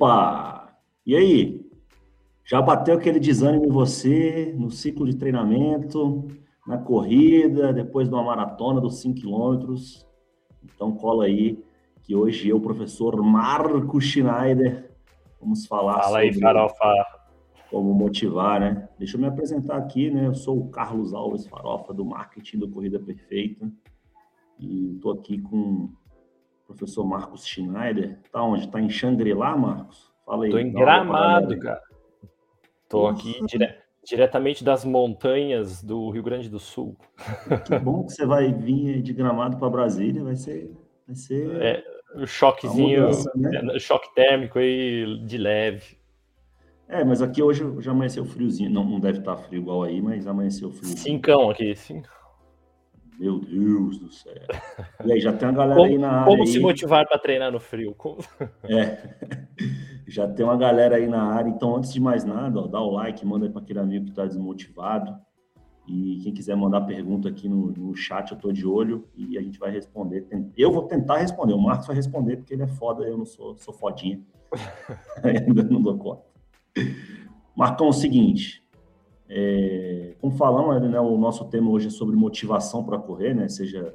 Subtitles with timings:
[0.00, 0.72] Opa!
[1.04, 1.70] E aí?
[2.42, 6.26] Já bateu aquele desânimo em você no ciclo de treinamento,
[6.66, 10.06] na corrida, depois de uma maratona dos 5 quilômetros?
[10.64, 11.62] Então cola aí
[12.02, 14.90] que hoje eu, professor Marco Schneider,
[15.38, 16.94] vamos falar Fala aí, Farofa.
[17.70, 18.88] como motivar, né?
[18.98, 20.26] Deixa eu me apresentar aqui, né?
[20.26, 23.70] Eu sou o Carlos Alves Farofa, do marketing do Corrida Perfeita.
[24.58, 25.90] E estou aqui com
[26.70, 28.18] professor Marcos Schneider.
[28.32, 28.68] Tá onde?
[28.68, 30.10] Tá em Xangri-Lá, Marcos?
[30.24, 30.50] Fala aí.
[30.50, 31.82] Tô em Gramado, cara.
[32.88, 33.76] Tô aqui dire...
[34.04, 36.96] diretamente das montanhas do Rio Grande do Sul.
[37.66, 40.72] Que bom que você vai vir de Gramado para Brasília, vai ser
[41.06, 41.84] vai ser é,
[42.16, 43.60] um choquezinho, mudança, né?
[43.74, 45.98] É, choque térmico aí de leve.
[46.88, 48.70] É, mas aqui hoje já amanheceu friozinho.
[48.70, 50.96] Não, não deve estar tá frio igual aí, mas amanheceu frio.
[50.96, 52.02] Cincão aqui, sim.
[53.20, 54.32] Meu Deus do céu.
[55.04, 56.24] E aí, já tem uma galera como, aí na área.
[56.24, 56.48] Como aí.
[56.48, 57.94] se motivar para treinar no frio?
[57.94, 58.16] Como...
[58.64, 59.14] É.
[60.08, 61.50] Já tem uma galera aí na área.
[61.50, 64.12] Então, antes de mais nada, ó, dá o like, manda aí para aquele amigo que
[64.12, 65.14] está desmotivado.
[65.86, 69.42] E quem quiser mandar pergunta aqui no, no chat, eu estou de olho e a
[69.42, 70.26] gente vai responder.
[70.56, 71.52] Eu vou tentar responder.
[71.52, 74.18] O Marcos vai responder porque ele é foda, eu não sou, sou fodinha.
[75.22, 76.22] Ainda não dou conta.
[77.54, 78.59] Marcão, é o seguinte.
[79.32, 83.48] É, como falamos, né, o nosso tema hoje é sobre motivação para correr, né?
[83.48, 83.94] Seja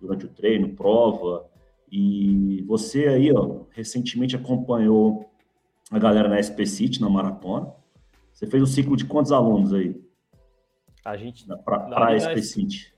[0.00, 1.44] durante o treino, prova.
[1.92, 5.28] E você aí, ó, recentemente acompanhou
[5.90, 7.70] a galera na SP City, na maratona.
[8.32, 10.00] Você fez o ciclo de quantos alunos aí?
[11.04, 11.46] A gente.
[11.62, 12.94] Para a SP City.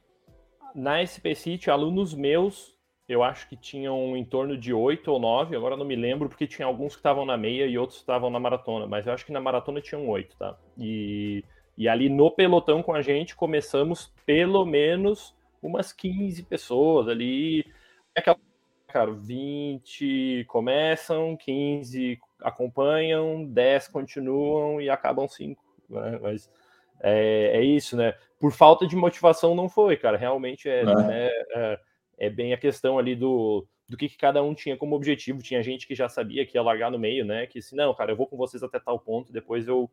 [0.73, 2.79] Na SP City, alunos meus,
[3.09, 6.47] eu acho que tinham em torno de oito ou nove, agora não me lembro, porque
[6.47, 9.33] tinha alguns que estavam na meia e outros estavam na maratona, mas eu acho que
[9.33, 10.57] na maratona tinham oito, tá?
[10.79, 11.45] E
[11.77, 17.65] e ali no pelotão com a gente começamos pelo menos umas 15 pessoas ali.
[18.15, 18.39] É aquela,
[18.89, 25.63] cara, 20 começam, 15 acompanham, 10 continuam e acabam 5.
[25.89, 26.19] Né?
[26.21, 26.51] Mas
[27.01, 28.15] é, é, isso, né?
[28.39, 30.17] Por falta de motivação não foi, cara.
[30.17, 30.85] Realmente é, é.
[30.85, 31.81] Né, é,
[32.19, 35.43] é bem a questão ali do, do que, que, cada um tinha como objetivo.
[35.43, 37.47] Tinha gente que já sabia que ia largar no meio, né?
[37.47, 39.91] Que se não, cara, eu vou com vocês até tal ponto, depois eu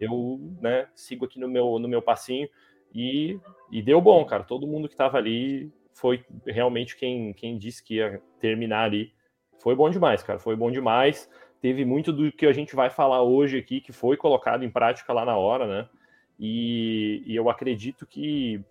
[0.00, 2.48] eu né, sigo aqui no meu, no meu passinho
[2.94, 3.38] e,
[3.70, 4.44] e deu bom, cara.
[4.44, 9.12] Todo mundo que estava ali foi realmente quem, quem disse que ia terminar ali.
[9.60, 10.38] Foi bom demais, cara.
[10.38, 11.28] Foi bom demais.
[11.60, 15.12] Teve muito do que a gente vai falar hoje aqui que foi colocado em prática
[15.12, 15.88] lá na hora, né?
[16.38, 18.64] E, e eu acredito que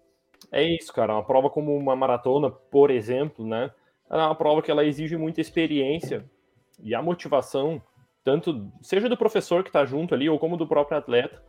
[0.51, 1.13] é isso, cara.
[1.13, 3.71] Uma prova como uma maratona, por exemplo, né?
[4.09, 6.25] É uma prova que ela exige muita experiência
[6.81, 7.81] e a motivação
[8.27, 11.41] tanto seja do professor que está junto ali ou como do próprio atleta,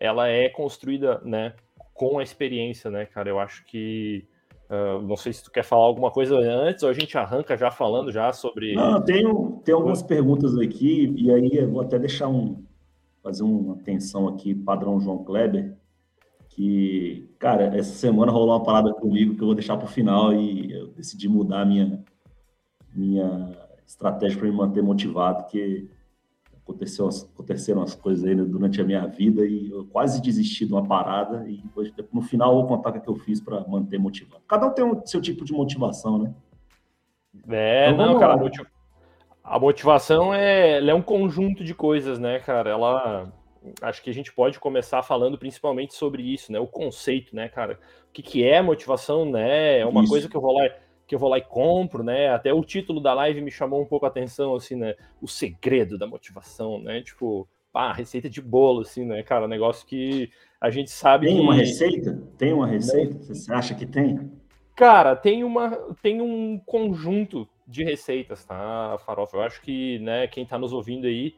[0.00, 1.54] ela é construída, né,
[1.94, 3.28] com a experiência, né, cara?
[3.28, 4.26] Eu acho que
[4.68, 7.70] uh, não sei se tu quer falar alguma coisa antes ou a gente arranca já
[7.70, 8.74] falando já sobre.
[8.74, 12.64] Não, tenho tem algumas perguntas aqui e aí eu vou até deixar um
[13.22, 15.76] fazer uma atenção aqui padrão João Kleber
[16.48, 20.34] que cara essa semana rolou uma parada comigo que eu vou deixar para o final
[20.34, 22.04] e eu decidi mudar minha
[22.92, 23.56] minha
[23.86, 25.88] estratégia para me manter motivado que
[26.64, 30.84] aconteceu, aconteceram as coisas aí durante a minha vida e eu quase desisti de uma
[30.84, 34.42] parada e depois, no final eu vou contar o que eu fiz para manter motivado.
[34.48, 36.34] Cada um tem o seu tipo de motivação, né?
[37.48, 38.34] É, então, não, cara,
[39.42, 42.70] a motivação é, é um conjunto de coisas, né, cara?
[42.70, 43.30] Ela
[43.80, 46.58] acho que a gente pode começar falando principalmente sobre isso, né?
[46.58, 47.78] O conceito, né, cara?
[48.08, 49.80] O que, que é motivação, né?
[49.80, 50.10] É uma isso.
[50.10, 50.68] coisa que eu vou lá
[51.06, 52.28] que eu vou lá e compro, né?
[52.28, 54.94] Até o título da live me chamou um pouco a atenção, assim, né?
[55.20, 57.02] O segredo da motivação, né?
[57.02, 59.48] Tipo, pá, receita de bolo, assim, né, cara?
[59.48, 60.30] Negócio que
[60.60, 61.26] a gente sabe.
[61.26, 61.42] Tem que...
[61.42, 62.22] uma receita?
[62.38, 63.18] Tem uma receita?
[63.18, 64.30] Você acha que tem?
[64.74, 65.70] Cara, tem uma,
[66.02, 69.36] tem um conjunto de receitas, tá, Farofa?
[69.36, 71.34] Eu acho que, né, quem tá nos ouvindo aí,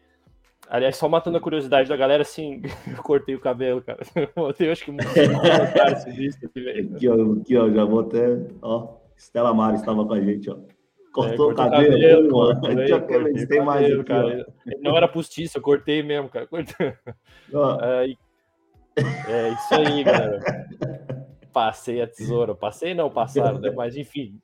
[0.68, 4.00] aliás, só matando a curiosidade da galera, assim, eu cortei o cabelo, cara.
[4.36, 5.08] Eu acho que muito
[6.94, 8.95] aqui, ó, aqui, ó, já vou até, ó.
[9.16, 10.56] Estela Mari estava com a gente, ó.
[11.12, 14.46] Cortou é, o cabelo, cabelo cortei, cortei, tem mais aqui, cara.
[14.82, 16.46] Não era postiça, eu cortei mesmo, cara.
[16.46, 16.94] Cortei.
[17.82, 18.16] É,
[19.28, 20.68] é isso aí, galera.
[21.52, 22.54] Passei a tesoura.
[22.54, 23.70] Passei não, passaram, né?
[23.70, 24.38] Mas enfim,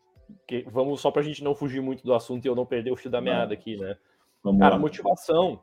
[0.47, 2.91] que, vamos só para a gente não fugir muito do assunto e eu não perder
[2.91, 3.97] o fio da meada aqui, né?
[4.43, 4.81] Vamos cara, lá.
[4.81, 5.61] motivação,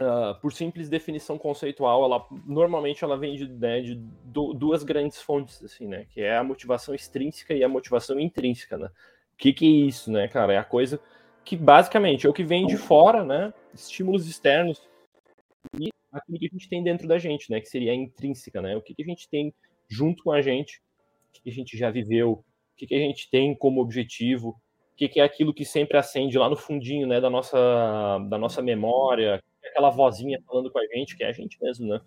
[0.00, 3.94] uh, por simples definição conceitual, ela normalmente ela vem de, né, de
[4.24, 6.06] duas grandes fontes, assim, né?
[6.10, 8.86] Que é a motivação extrínseca e a motivação intrínseca, né?
[8.86, 10.52] O que, que é isso, né, cara?
[10.52, 11.00] É a coisa
[11.44, 13.52] que basicamente é o que vem de fora, né?
[13.74, 14.82] Estímulos externos
[15.78, 17.60] e aquilo que a gente tem dentro da gente, né?
[17.60, 18.76] Que seria a intrínseca, né?
[18.76, 19.52] O que, que a gente tem
[19.88, 20.78] junto com a gente,
[21.28, 22.44] o que, que a gente já viveu, o
[22.76, 24.58] que, que a gente tem como objetivo,
[24.96, 27.58] que, que é aquilo que sempre acende lá no fundinho, né, da nossa,
[28.28, 32.00] da nossa memória, aquela vozinha falando com a gente, que é a gente mesmo, né?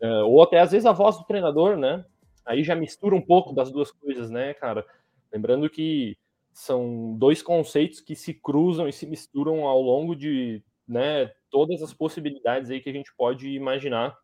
[0.00, 2.04] Uh, ou até às vezes a voz do treinador, né?
[2.44, 4.86] Aí já mistura um pouco das duas coisas, né, cara?
[5.32, 6.16] Lembrando que
[6.52, 11.92] são dois conceitos que se cruzam e se misturam ao longo de né, todas as
[11.92, 14.16] possibilidades aí que a gente pode imaginar.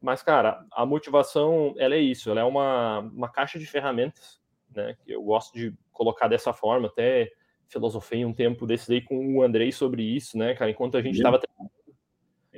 [0.00, 4.40] Mas, cara, a motivação, ela é isso, ela é uma, uma caixa de ferramentas,
[4.74, 7.32] né, que eu gosto de colocar dessa forma, até
[7.68, 11.16] filosofei um tempo desses aí com o Andrei sobre isso, né, cara, enquanto a gente
[11.16, 11.40] estava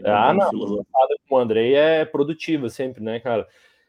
[0.04, 3.46] ah, não, a com o Andrei é produtiva sempre, né, cara?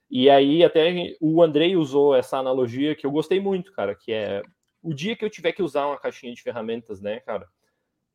[0.10, 4.44] E aí até o Andrei usou essa analogia que eu gostei muito, cara, que é
[4.82, 7.48] o dia que eu tiver que usar uma caixinha de ferramentas, né, cara?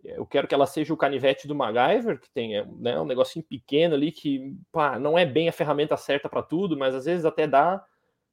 [0.03, 3.95] Eu quero que ela seja o canivete do MacGyver, que tem né, um negocinho pequeno
[3.95, 7.47] ali que pá, não é bem a ferramenta certa para tudo, mas às vezes até
[7.47, 7.85] dá.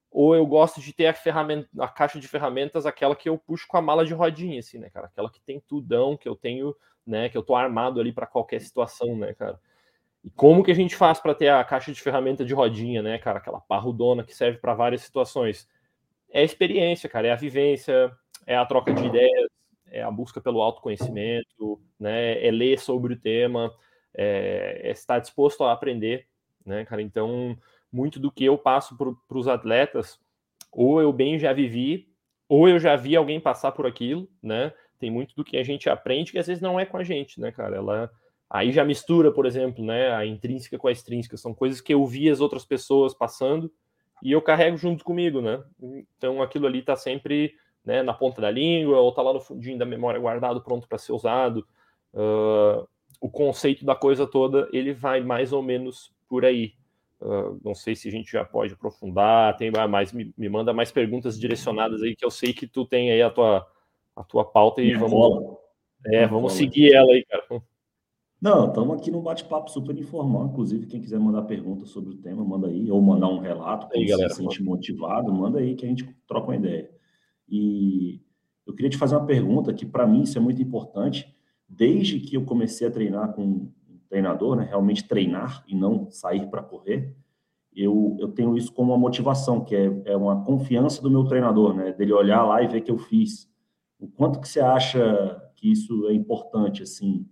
[0.10, 3.68] Ou eu gosto de ter a ferramenta, a caixa de ferramentas, aquela que eu puxo
[3.68, 5.08] com a mala de rodinha, assim, né, cara?
[5.08, 6.74] Aquela que tem tudão, que eu tenho,
[7.08, 9.60] né, que eu tô armado ali para qualquer situação, né, cara?
[10.24, 13.18] E como que a gente faz para ter a caixa de ferramenta de rodinha, né,
[13.18, 13.40] cara?
[13.40, 15.70] Aquela parrudona que serve para várias situações.
[16.30, 18.12] É a experiência, cara, é a vivência,
[18.46, 19.50] é a troca de ideias,
[19.86, 22.46] é a busca pelo autoconhecimento, né?
[22.46, 23.74] É ler sobre o tema,
[24.14, 26.28] é, é estar disposto a aprender,
[26.66, 27.02] né, cara?
[27.02, 27.58] Então,
[27.92, 30.20] muito do que eu passo para os atletas,
[30.72, 32.10] ou eu bem já vivi,
[32.50, 34.74] ou eu já vi alguém passar por aquilo, né?
[35.00, 37.40] Tem muito do que a gente aprende que às vezes não é com a gente,
[37.40, 37.76] né, cara?
[37.76, 38.12] Ela
[38.50, 42.06] aí já mistura, por exemplo, né, a intrínseca com a extrínseca, são coisas que eu
[42.06, 43.72] vi as outras pessoas passando
[44.24, 45.62] e eu carrego junto comigo, né?
[46.18, 47.54] Então aquilo ali está sempre
[47.88, 50.98] né, na ponta da língua, ou está lá no fundinho da memória guardado, pronto para
[50.98, 51.66] ser usado.
[52.14, 52.86] Uh,
[53.22, 56.74] o conceito da coisa toda, ele vai mais ou menos por aí.
[57.22, 60.92] Uh, não sei se a gente já pode aprofundar, tem mais, me, me, manda mais
[60.92, 63.66] perguntas direcionadas aí, que eu sei que tu tem aí a tua,
[64.18, 65.58] a tua pauta e vamos,
[66.08, 67.44] é, vamos seguir ela aí, cara.
[68.42, 70.48] Não, estamos aqui num bate-papo super informal.
[70.48, 74.06] Inclusive, quem quiser mandar pergunta sobre o tema, manda aí, ou mandar um relato, aí,
[74.06, 76.90] galera, se sente motivado, manda aí que a gente troca uma ideia.
[77.48, 78.22] E
[78.66, 81.34] eu queria te fazer uma pergunta que, para mim, isso é muito importante.
[81.70, 83.72] Desde que eu comecei a treinar com um
[84.10, 87.16] treinador, né, realmente treinar e não sair para correr,
[87.76, 91.74] eu, eu tenho isso como uma motivação, que é, é uma confiança do meu treinador,
[91.74, 93.48] né, dele olhar lá e ver que eu fiz.
[94.00, 97.28] O quanto que você acha que isso é importante, assim,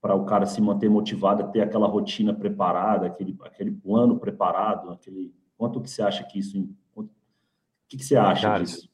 [0.00, 5.34] para o cara se manter motivado, ter aquela rotina preparada, aquele, aquele plano preparado, aquele
[5.56, 7.08] quanto que você acha que isso o
[7.88, 8.88] que, que você acha cara, disso?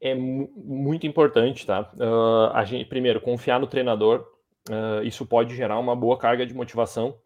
[0.00, 1.90] é muito importante, tá?
[1.94, 4.26] Uh, a gente, primeiro, confiar no treinador,
[4.68, 7.16] uh, isso pode gerar uma boa carga de motivação.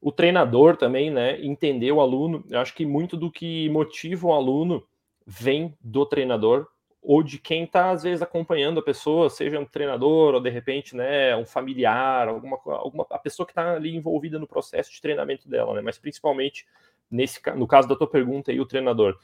[0.00, 4.32] O treinador também, né, entender o aluno, eu acho que muito do que motiva o
[4.32, 4.84] aluno
[5.26, 6.68] vem do treinador
[7.02, 10.94] ou de quem está, às vezes, acompanhando a pessoa, seja um treinador ou, de repente,
[10.94, 15.48] né, um familiar, alguma, alguma a pessoa que está ali envolvida no processo de treinamento
[15.48, 16.64] dela, né, mas principalmente,
[17.10, 19.18] nesse, no caso da tua pergunta aí, o treinador.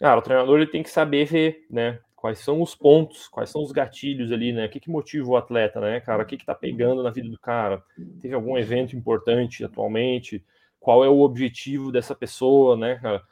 [0.00, 3.62] Cara, o treinador ele tem que saber ver, né, quais são os pontos, quais são
[3.62, 4.64] os gatilhos ali, né?
[4.64, 6.22] O que, que motiva o atleta, né, cara?
[6.22, 7.84] O que que tá pegando na vida do cara?
[8.22, 10.42] Teve algum evento importante atualmente?
[10.80, 13.22] Qual é o objetivo dessa pessoa, né, cara?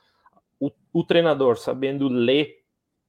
[0.60, 2.61] O, o treinador sabendo ler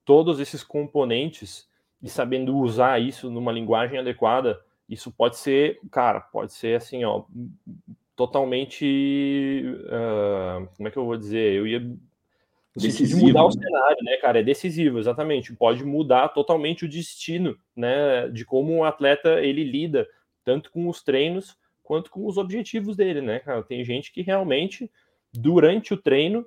[0.05, 1.67] todos esses componentes
[2.01, 7.23] e sabendo usar isso numa linguagem adequada, isso pode ser, cara, pode ser assim, ó,
[8.15, 11.53] totalmente, uh, como é que eu vou dizer?
[11.53, 11.79] Eu ia
[12.75, 13.19] decisivo.
[13.19, 14.39] de mudar o cenário, né, cara?
[14.39, 15.55] É decisivo, exatamente.
[15.55, 20.07] Pode mudar totalmente o destino, né, de como um atleta ele lida
[20.43, 23.63] tanto com os treinos quanto com os objetivos dele, né, cara?
[23.63, 24.91] Tem gente que realmente
[25.33, 26.45] durante o treino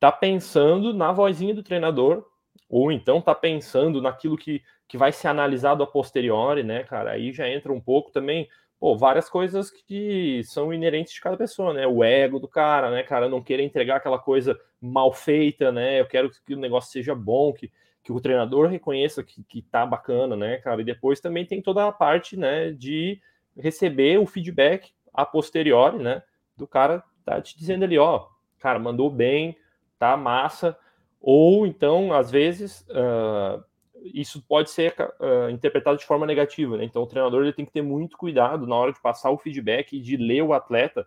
[0.00, 2.24] tá pensando na vozinha do treinador
[2.68, 7.12] ou então tá pensando naquilo que, que vai ser analisado a posteriori, né, cara?
[7.12, 8.48] Aí já entra um pouco também
[8.78, 11.86] pô, várias coisas que são inerentes de cada pessoa, né?
[11.86, 13.28] O ego do cara, né, cara?
[13.28, 16.00] Não querer entregar aquela coisa mal feita, né?
[16.00, 17.70] Eu quero que o negócio seja bom, que,
[18.02, 20.80] que o treinador reconheça que, que tá bacana, né, cara?
[20.80, 23.20] E depois também tem toda a parte, né, de
[23.56, 26.22] receber o feedback a posteriori, né?
[26.56, 28.26] Do cara tá te dizendo ali, ó,
[28.58, 29.56] cara, mandou bem,
[29.98, 30.78] tá massa.
[31.20, 33.62] Ou então, às vezes, uh,
[34.04, 36.84] isso pode ser uh, interpretado de forma negativa, né?
[36.84, 39.96] Então o treinador ele tem que ter muito cuidado na hora de passar o feedback
[39.96, 41.06] e de ler o atleta,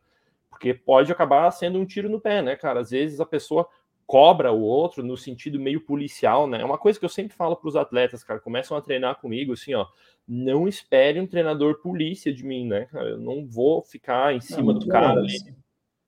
[0.49, 2.81] porque pode acabar sendo um tiro no pé, né, cara?
[2.81, 3.67] Às vezes a pessoa
[4.05, 6.61] cobra o outro no sentido meio policial, né?
[6.61, 9.53] É uma coisa que eu sempre falo para os atletas, cara, começam a treinar comigo
[9.53, 9.87] assim, ó,
[10.27, 13.11] não espere um treinador polícia de mim, né, cara?
[13.11, 15.37] Eu não vou ficar em cima do cara ali.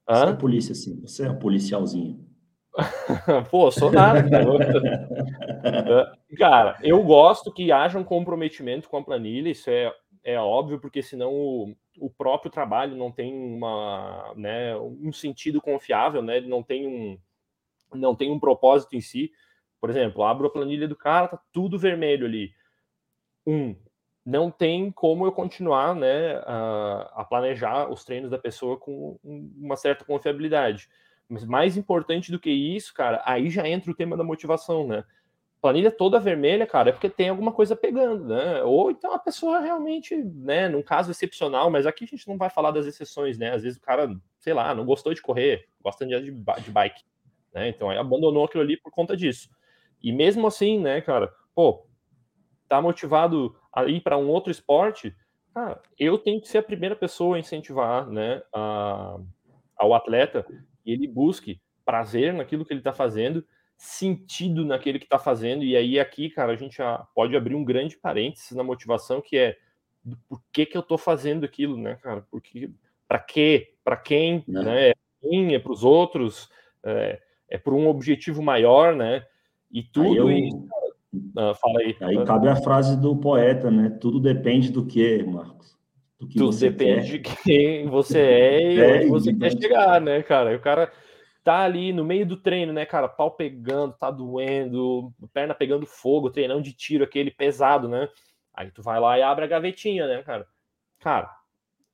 [0.06, 1.00] Você é polícia, sim.
[1.02, 2.33] Você é policialzinho.
[3.52, 6.18] Pô, sou nada, cara.
[6.38, 11.02] cara, eu gosto que haja um comprometimento com a planilha, isso é, é óbvio, porque
[11.02, 16.38] senão o, o próprio trabalho não tem uma, né, um sentido confiável, né?
[16.38, 17.18] Ele não tem um,
[17.94, 19.32] não tem um propósito em si.
[19.80, 22.52] Por exemplo, abro a planilha do cara, tá tudo vermelho ali.
[23.46, 23.76] Um,
[24.26, 29.76] não tem como eu continuar, né, a, a planejar os treinos da pessoa com uma
[29.76, 30.90] certa confiabilidade.
[31.30, 35.04] Mas mais importante do que isso, cara, aí já entra o tema da motivação, né?
[35.62, 38.62] Planilha toda vermelha, cara, é porque tem alguma coisa pegando, né?
[38.64, 42.50] Ou então a pessoa realmente, né, num caso excepcional, mas aqui a gente não vai
[42.50, 43.52] falar das exceções, né?
[43.52, 47.04] Às vezes o cara, sei lá, não gostou de correr, gosta de, de bike,
[47.54, 47.70] né?
[47.70, 49.50] Então aí abandonou aquilo ali por conta disso.
[50.02, 51.88] E mesmo assim, né, cara, pô,
[52.68, 55.16] tá motivado a ir para um outro esporte,
[55.54, 59.18] cara, eu tenho que ser a primeira pessoa a incentivar, né, a,
[59.78, 60.46] ao atleta
[60.86, 63.46] e ele busque prazer naquilo que ele está fazendo,
[63.78, 65.64] sentido naquele que está fazendo.
[65.64, 66.78] E aí, aqui, cara, a gente
[67.14, 69.58] pode abrir um grande parênteses na motivação, que é
[70.04, 72.26] do por que, que eu estou fazendo aquilo, né, cara?
[72.30, 72.70] Porque,
[73.08, 73.74] para quê?
[73.84, 74.44] Para quem?
[74.48, 74.64] Né?
[74.64, 74.90] né?
[74.90, 76.50] É para mim, é para os outros,
[76.84, 79.26] é, é por um objetivo maior, né?
[79.72, 80.32] E tudo eu...
[80.32, 80.68] isso.
[81.38, 81.96] Ah, fala aí.
[82.02, 83.90] Aí cabe a frase do poeta, né?
[84.02, 85.73] Tudo depende do que, Marcos?
[86.28, 90.52] Que Tudo depende de quem você é e é, onde você quer chegar, né, cara?
[90.54, 90.92] E o cara
[91.44, 93.08] tá ali no meio do treino, né, cara?
[93.08, 98.08] Pau pegando, tá doendo, perna pegando fogo, treinão de tiro aquele pesado, né?
[98.54, 100.48] Aí tu vai lá e abre a gavetinha, né, cara?
[101.00, 101.30] Cara,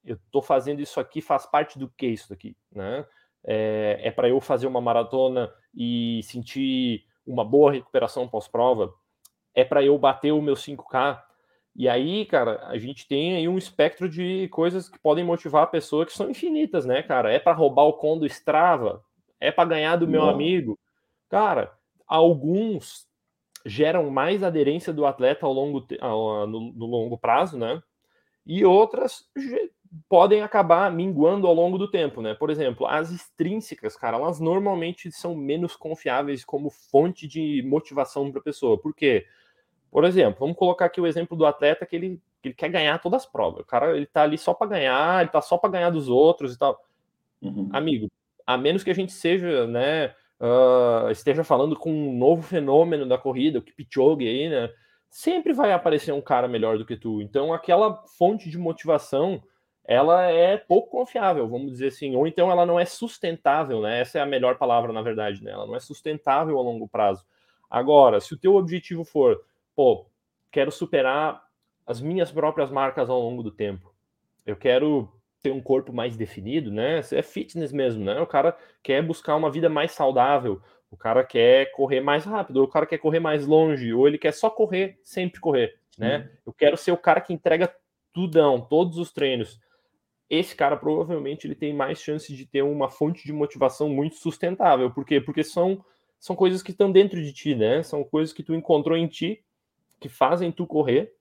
[0.05, 3.05] eu tô fazendo isso aqui, faz parte do que isso daqui, né?
[3.43, 8.93] É, é para eu fazer uma maratona e sentir uma boa recuperação pós-prova?
[9.53, 11.21] É para eu bater o meu 5K?
[11.75, 15.67] E aí, cara, a gente tem aí um espectro de coisas que podem motivar a
[15.67, 17.31] pessoa que são infinitas, né, cara?
[17.31, 19.03] É para roubar o com do Strava?
[19.39, 20.77] É para ganhar do meu amigo?
[21.29, 21.71] Cara,
[22.05, 23.07] alguns
[23.65, 27.81] geram mais aderência do atleta ao longo, ao, no, no longo prazo, né?
[28.45, 29.29] E outras
[30.07, 32.33] podem acabar minguando ao longo do tempo, né?
[32.33, 38.39] Por exemplo, as extrínsecas, cara, elas normalmente são menos confiáveis como fonte de motivação para
[38.39, 38.77] a pessoa.
[38.79, 39.25] Por quê?
[39.91, 42.99] Por exemplo, vamos colocar aqui o exemplo do atleta que ele, que ele quer ganhar
[42.99, 43.61] todas as provas.
[43.61, 46.53] O cara ele tá ali só para ganhar, ele tá só para ganhar dos outros
[46.53, 46.79] e tal.
[47.41, 47.69] Uhum.
[47.73, 48.07] Amigo,
[48.45, 53.17] a menos que a gente seja, né, uh, esteja falando com um novo fenômeno da
[53.17, 54.69] corrida, o Kipchoge aí, né,
[55.09, 57.21] sempre vai aparecer um cara melhor do que tu.
[57.21, 59.41] Então, aquela fonte de motivação,
[59.83, 64.01] ela é pouco confiável, vamos dizer assim, ou então ela não é sustentável, né?
[64.01, 65.51] Essa é a melhor palavra, na verdade, né?
[65.51, 67.25] Ela não é sustentável a longo prazo.
[67.69, 69.39] Agora, se o teu objetivo for
[69.79, 70.05] pô,
[70.51, 71.41] quero superar
[71.87, 73.95] as minhas próprias marcas ao longo do tempo.
[74.45, 75.09] Eu quero
[75.41, 76.99] ter um corpo mais definido, né?
[77.13, 78.19] É fitness mesmo, né?
[78.19, 82.65] O cara quer buscar uma vida mais saudável, o cara quer correr mais rápido, ou
[82.65, 86.29] o cara quer correr mais longe, ou ele quer só correr, sempre correr, né?
[86.45, 87.73] Eu quero ser o cara que entrega
[88.11, 89.61] tudão, todos os treinos.
[90.29, 94.91] Esse cara provavelmente ele tem mais chance de ter uma fonte de motivação muito sustentável.
[94.91, 95.21] Por quê?
[95.21, 95.81] Porque são,
[96.19, 97.81] são coisas que estão dentro de ti, né?
[97.81, 99.41] São coisas que tu encontrou em ti
[99.99, 101.13] que fazem tu correr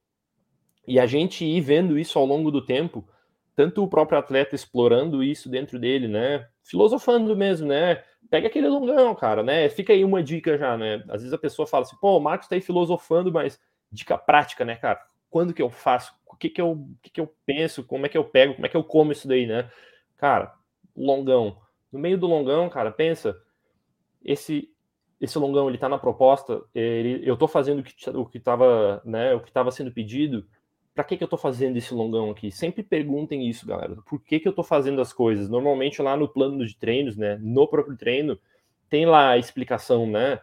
[0.87, 3.07] e a gente ir vendo isso ao longo do tempo,
[3.55, 6.49] tanto o próprio atleta explorando isso dentro dele, né?
[6.63, 8.03] Filosofando mesmo, né?
[8.31, 9.69] Pega aquele longão, cara, né?
[9.69, 11.05] Fica aí uma dica já, né?
[11.09, 14.65] Às vezes a pessoa fala assim, pô, o Marcos tá aí filosofando, mas dica prática,
[14.65, 15.01] né, cara?
[15.29, 16.15] Quando que eu faço?
[16.27, 17.85] O que que eu, o que que eu penso?
[17.85, 18.55] Como é que eu pego?
[18.55, 19.71] Como é que eu como isso daí, né?
[20.17, 20.55] Cara,
[20.97, 21.59] longão.
[21.93, 23.37] No meio do longão, cara, pensa,
[24.25, 24.71] esse
[25.21, 29.03] esse longão ele tá na proposta, ele, eu tô fazendo o que o que estava,
[29.05, 30.47] né, o que estava sendo pedido.
[30.95, 32.51] Para que que eu tô fazendo esse longão aqui?
[32.51, 33.97] Sempre perguntem isso, galera.
[34.05, 35.49] Por que que eu tô fazendo as coisas?
[35.49, 38.39] Normalmente lá no plano de treinos, né, no próprio treino,
[38.89, 40.41] tem lá a explicação, né?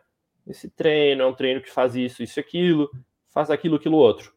[0.48, 2.90] Esse treino é um treino que faz isso, isso, aquilo,
[3.34, 4.34] faz aquilo, aquilo outro.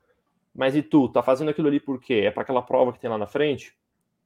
[0.54, 2.23] Mas e tu, tá fazendo aquilo ali por quê?
[2.26, 3.76] É para aquela prova que tem lá na frente?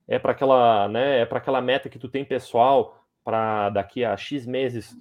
[0.06, 4.16] É para aquela, né, é para aquela meta que tu tem pessoal para daqui a
[4.16, 4.96] X meses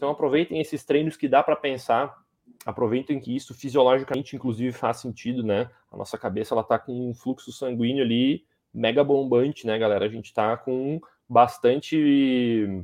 [0.00, 2.24] então aproveitem esses treinos que dá para pensar,
[2.64, 5.68] aproveitem que isso fisiologicamente, inclusive, faz sentido, né?
[5.92, 8.42] A nossa cabeça ela tá com um fluxo sanguíneo ali
[8.72, 10.06] mega bombante, né, galera?
[10.06, 12.82] A gente tá com bastante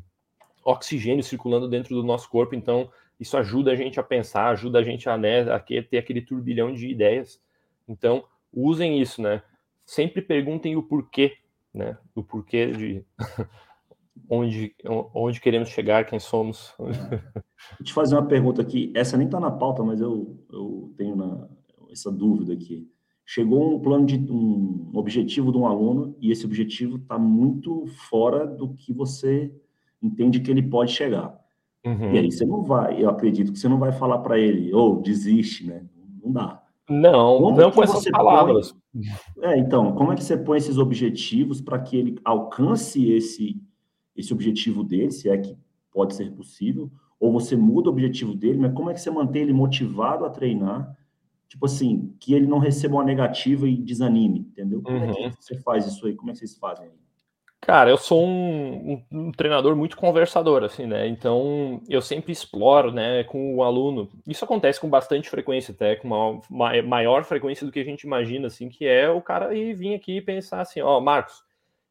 [0.63, 4.83] oxigênio circulando dentro do nosso corpo, então isso ajuda a gente a pensar, ajuda a
[4.83, 7.41] gente a, né, a ter aquele turbilhão de ideias.
[7.89, 9.43] Então, usem isso, né?
[9.87, 11.39] Sempre perguntem o porquê,
[11.73, 11.97] né?
[12.15, 13.05] O porquê de
[14.29, 14.75] onde,
[15.15, 16.73] onde queremos chegar, quem somos.
[16.79, 18.93] Vou te fazer uma pergunta aqui.
[18.95, 21.49] Essa nem está na pauta, mas eu, eu tenho na,
[21.91, 22.89] essa dúvida aqui.
[23.25, 28.47] Chegou um plano de um objetivo de um aluno e esse objetivo está muito fora
[28.47, 29.53] do que você
[30.01, 31.37] entende que ele pode chegar.
[31.85, 32.15] Uhum.
[32.15, 34.99] E aí você não vai, eu acredito que você não vai falar para ele, ou
[34.99, 35.85] oh, desiste, né?
[36.23, 36.63] Não dá.
[36.89, 38.75] Não, como não com essas palavras.
[39.35, 39.51] Põe...
[39.51, 43.61] É, então, como é que você põe esses objetivos para que ele alcance esse,
[44.17, 45.57] esse objetivo dele, se é que
[45.93, 49.43] pode ser possível, ou você muda o objetivo dele, mas como é que você mantém
[49.43, 50.97] ele motivado a treinar,
[51.49, 54.83] tipo assim, que ele não receba uma negativa e desanime, entendeu?
[54.83, 55.05] Como uhum.
[55.05, 55.33] é que uhum.
[55.39, 56.15] você faz isso aí?
[56.15, 57.07] Como é que vocês fazem aí?
[57.67, 61.09] Cara, eu sou um, um, um, treinador muito conversador, assim, né?
[61.09, 64.09] Então, eu sempre exploro, né, com o aluno.
[64.25, 68.03] Isso acontece com bastante frequência, até com uma, uma maior frequência do que a gente
[68.03, 71.43] imagina, assim, que é o cara ir vir aqui e pensar assim, ó, oh, Marcos,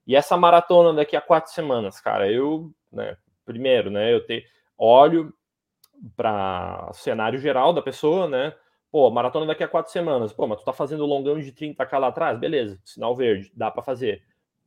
[0.05, 4.45] e essa maratona daqui a quatro semanas, cara, eu, né, primeiro, né, eu te,
[4.77, 5.33] olho
[6.15, 8.53] para cenário geral da pessoa, né?
[8.91, 10.31] Pô, maratona daqui a quatro semanas.
[10.31, 12.39] Pô, mas tu tá fazendo longão de 30k lá atrás?
[12.39, 14.23] Beleza, sinal verde, dá para fazer.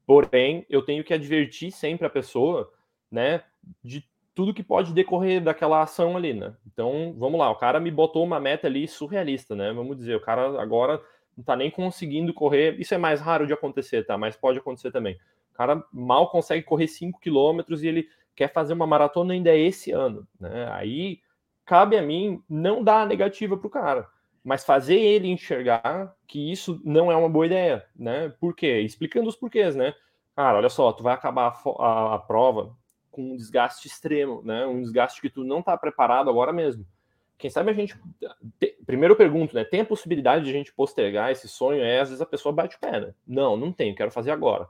[0.07, 2.71] Porém, eu tenho que advertir sempre a pessoa,
[3.11, 3.43] né,
[3.83, 4.05] de
[4.35, 6.55] tudo que pode decorrer daquela ação ali, né?
[6.67, 9.73] Então, vamos lá, o cara me botou uma meta ali surrealista, né?
[9.73, 11.03] Vamos dizer, o cara agora
[11.37, 12.79] não tá nem conseguindo correr.
[12.81, 14.17] Isso é mais raro de acontecer, tá?
[14.17, 15.19] Mas pode acontecer também.
[15.59, 20.27] Cara mal consegue correr 5 quilômetros e ele quer fazer uma maratona ainda esse ano,
[20.41, 20.71] né?
[20.73, 21.21] Aí
[21.67, 24.09] cabe a mim não dar a negativa pro cara
[24.49, 28.33] mas fazer ele enxergar que isso não é uma boa ideia, né?
[28.41, 28.81] Por quê?
[28.81, 29.95] Explicando os porquês, né?
[30.35, 32.75] Cara, olha só, tu vai acabar a, a, a prova
[33.11, 34.65] com um desgaste extremo, né?
[34.65, 36.87] Um desgaste que tu não tá preparado agora mesmo.
[37.37, 37.95] Quem sabe a gente.
[38.59, 39.65] Te, primeiro eu pergunto, né?
[39.65, 41.83] Tem a possibilidade de a gente postergar esse sonho?
[41.83, 43.15] É, às vezes a pessoa bate o pé, né?
[43.27, 44.67] Não, não tem, quero fazer agora.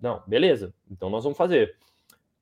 [0.00, 1.76] Não, beleza, então nós vamos fazer.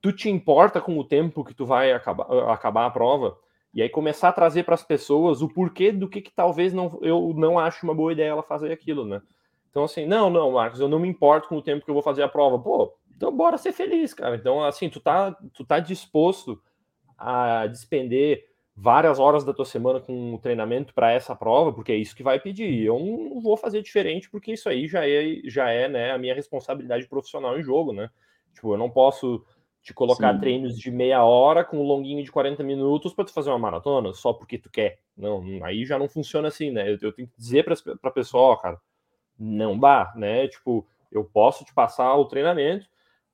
[0.00, 3.38] Tu te importa com o tempo que tu vai acabar, acabar a prova?
[3.72, 6.98] E aí começar a trazer para as pessoas o porquê do que, que talvez não,
[7.02, 9.20] eu não acho uma boa ideia ela fazer aquilo, né?
[9.70, 12.02] Então, assim, não, não, Marcos, eu não me importo com o tempo que eu vou
[12.02, 12.58] fazer a prova.
[12.60, 14.36] Pô, então bora ser feliz, cara.
[14.36, 16.62] Então, assim, tu tá, tu tá disposto
[17.18, 21.96] a despender várias horas da tua semana com o treinamento para essa prova, porque é
[21.96, 22.84] isso que vai pedir.
[22.84, 26.34] Eu não vou fazer diferente, porque isso aí já é, já é né, a minha
[26.34, 28.10] responsabilidade profissional em jogo, né?
[28.52, 29.44] Tipo, eu não posso
[29.82, 30.40] te colocar Sim.
[30.40, 34.14] treinos de meia hora com um longuinho de 40 minutos para tu fazer uma maratona
[34.14, 34.98] só porque tu quer.
[35.16, 36.90] Não, aí já não funciona assim, né?
[36.90, 38.80] Eu, eu tenho que dizer para a pessoa, cara,
[39.38, 40.48] não dá, né?
[40.48, 42.88] Tipo, eu posso te passar o treinamento,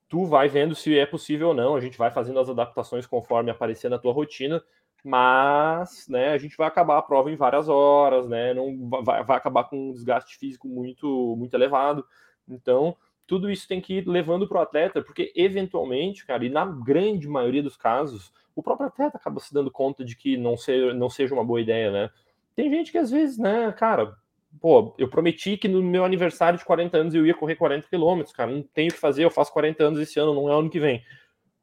[0.09, 3.51] tu vai vendo se é possível ou não, a gente vai fazendo as adaptações conforme
[3.51, 4.61] aparecer na tua rotina,
[5.05, 8.55] mas, né, a gente vai acabar a prova em várias horas, né?
[8.55, 12.05] Não vai, vai acabar com um desgaste físico muito muito elevado.
[12.49, 16.65] Então, tudo isso tem que ir levando para o atleta, porque eventualmente, cara, e na
[16.67, 20.95] grande maioria dos casos, o próprio atleta acaba se dando conta de que não, ser,
[20.95, 22.11] não seja uma boa ideia, né?
[22.57, 24.17] Tem gente que às vezes, né, cara,
[24.61, 28.35] pô, eu prometi que no meu aniversário de 40 anos eu ia correr 40 quilômetros,
[28.35, 30.69] cara, não tenho o que fazer, eu faço 40 anos esse ano, não é ano
[30.69, 31.03] que vem.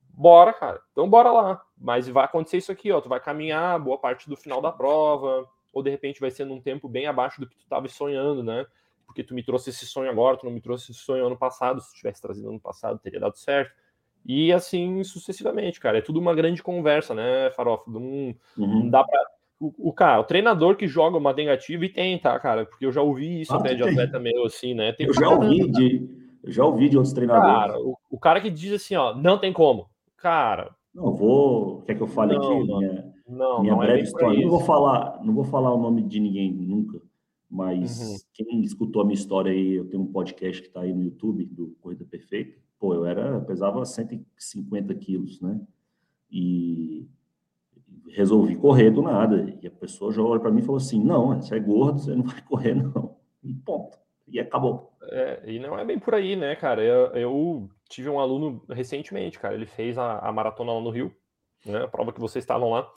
[0.10, 1.62] Bora, cara, então bora lá.
[1.80, 5.48] Mas vai acontecer isso aqui, ó, tu vai caminhar boa parte do final da prova,
[5.72, 8.66] ou de repente vai ser num tempo bem abaixo do que tu estava sonhando, né?
[9.08, 11.82] porque tu me trouxe esse sonho agora, tu não me trouxe esse sonho ano passado,
[11.82, 13.74] se tu tivesse trazido ano passado, teria dado certo.
[14.24, 15.98] E assim sucessivamente, cara.
[15.98, 17.90] É tudo uma grande conversa, né, Farofa?
[17.90, 18.36] Não, uhum.
[18.58, 19.20] não dá pra.
[19.60, 22.66] O, o, cara, o treinador que joga uma negativa e tem, tá, cara?
[22.66, 24.92] Porque eu já ouvi isso ah, até de atleta meio assim, né?
[24.92, 26.28] Tem eu já ouvi de.
[26.44, 27.56] Eu já ouvi de outros treinadores.
[27.56, 29.90] Cara, o, o, cara que diz assim, ó, não tem como.
[30.16, 30.76] Cara.
[30.98, 31.84] Não, vou.
[31.84, 32.68] Quer que eu fale não, aqui?
[32.68, 34.42] Não, minha, não, minha não é breve é história.
[34.42, 37.00] Não vou falar, não vou falar o nome de ninguém nunca.
[37.48, 38.18] Mas uhum.
[38.34, 41.46] quem escutou a minha história aí, eu tenho um podcast que está aí no YouTube,
[41.46, 42.58] do Corrida Perfeita.
[42.80, 45.62] Pô, eu era, pesava 150 quilos, né?
[46.32, 47.08] E
[48.10, 49.56] resolvi correr do nada.
[49.62, 52.16] E a pessoa já olha para mim e falou assim: não, você é gordo, você
[52.16, 53.16] não vai correr, não.
[53.44, 54.00] E ponto.
[54.28, 54.92] E acabou.
[55.04, 56.84] É, e não é bem por aí, né, cara?
[56.84, 59.56] Eu, eu tive um aluno recentemente, cara.
[59.56, 61.16] Ele fez a, a maratona lá no Rio,
[61.66, 61.84] né?
[61.84, 62.90] A prova que vocês estavam lá.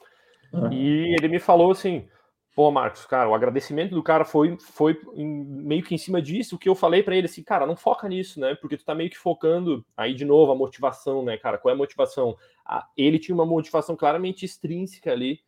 [0.53, 0.68] Ah.
[0.72, 2.09] E ele me falou assim:
[2.55, 6.57] Pô, Marcos, cara, o agradecimento do cara foi, foi em, meio que em cima disso,
[6.57, 8.57] o que eu falei para ele assim, cara, não foca nisso, né?
[8.57, 11.59] Porque tu tá meio que focando aí de novo a motivação, né, cara?
[11.59, 12.37] Qual é a motivação?
[12.66, 15.40] Ah, ele tinha uma motivação claramente extrínseca ali,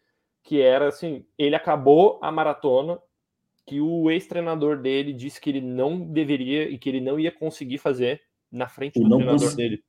[0.42, 2.98] que era assim, ele acabou a maratona
[3.66, 7.78] que o ex-treinador dele disse que ele não deveria e que ele não ia conseguir
[7.78, 9.82] fazer na frente do treinador dele.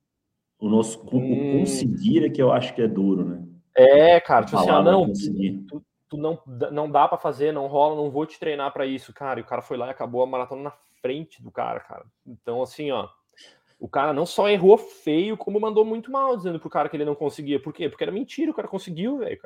[0.58, 1.60] O nosso hum...
[1.60, 3.44] conseguir é que eu acho que é duro, né?
[3.76, 5.12] É, cara, tipo assim, ah, não,
[5.68, 9.12] tu, tu não, não dá para fazer, não rola, não vou te treinar para isso,
[9.12, 9.40] cara.
[9.40, 10.72] E o cara foi lá e acabou a maratona na
[11.02, 12.06] frente do cara, cara.
[12.24, 13.08] Então, assim, ó,
[13.80, 17.04] o cara não só errou feio, como mandou muito mal, dizendo pro cara que ele
[17.04, 17.60] não conseguia.
[17.60, 17.88] Por quê?
[17.88, 19.38] Porque era mentira, o cara conseguiu, velho.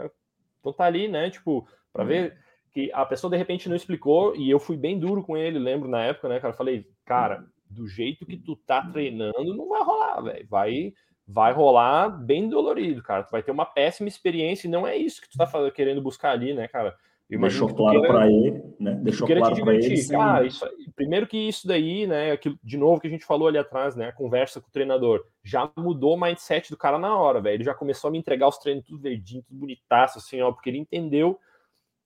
[0.60, 2.08] Então tá ali, né, tipo, para uhum.
[2.08, 2.38] ver
[2.70, 5.88] que a pessoa de repente não explicou, e eu fui bem duro com ele, lembro
[5.88, 10.20] na época, né, cara, falei, cara, do jeito que tu tá treinando, não vai rolar,
[10.20, 10.46] velho.
[10.48, 10.92] Vai
[11.30, 13.22] vai rolar bem dolorido, cara.
[13.22, 16.30] Tu vai ter uma péssima experiência e não é isso que tu tá querendo buscar
[16.30, 16.96] ali, né, cara?
[17.28, 18.94] Deixou claro para ele, né?
[19.02, 20.08] Deixou claro para ele.
[20.08, 22.32] Cara, isso, primeiro que isso daí, né?
[22.32, 24.08] Aquilo, de novo que a gente falou ali atrás, né?
[24.08, 27.56] A conversa com o treinador já mudou o mindset do cara na hora, velho.
[27.56, 30.70] Ele já começou a me entregar os treinos tudo verdinho, tudo bonitaço, assim, ó, porque
[30.70, 31.38] ele entendeu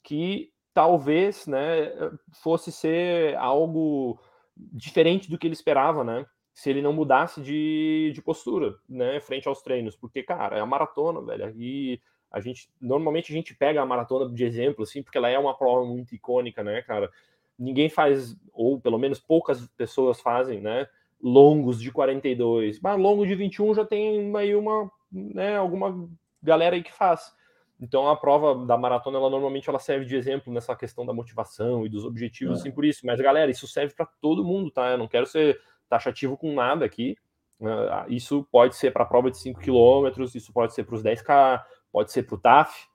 [0.03, 1.93] que talvez, né,
[2.43, 4.19] fosse ser algo
[4.57, 6.27] diferente do que ele esperava, né?
[6.53, 10.67] Se ele não mudasse de, de postura, né, frente aos treinos, porque, cara, é a
[10.67, 15.19] maratona, velho, e a gente normalmente a gente pega a maratona de exemplo assim, porque
[15.19, 17.11] ela é uma prova muito icônica, né, cara?
[17.59, 20.87] Ninguém faz ou pelo menos poucas pessoas fazem, né,
[21.23, 22.81] longos de 42.
[22.81, 26.09] Mas longo de 21 já tem aí uma, né, alguma
[26.43, 27.35] galera aí que faz.
[27.83, 31.85] Então a prova da maratona ela normalmente ela serve de exemplo nessa questão da motivação
[31.85, 32.61] e dos objetivos é.
[32.61, 33.05] assim por isso.
[33.05, 34.93] Mas galera, isso serve para todo mundo, tá?
[34.93, 37.17] Eu não quero ser taxativo com nada aqui.
[37.61, 41.03] Uh, isso pode ser para a prova de 5 km, isso pode ser para os
[41.03, 42.87] 10K, pode ser pro TAF.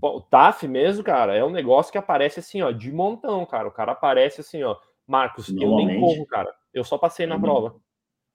[0.00, 3.68] O TAF mesmo, cara, é um negócio que aparece assim, ó, de montão, cara.
[3.68, 4.76] O cara aparece assim, ó,
[5.06, 6.52] Marcos, eu nem corro, cara.
[6.74, 7.76] Eu só passei na prova.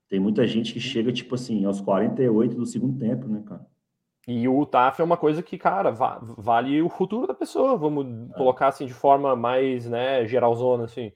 [0.07, 3.65] Tem muita gente que chega, tipo assim, aos 48 do segundo tempo, né, cara?
[4.27, 8.33] E o TAF é uma coisa que, cara, vale o futuro da pessoa, vamos é.
[8.33, 11.13] colocar assim de forma mais, né, geralzona, assim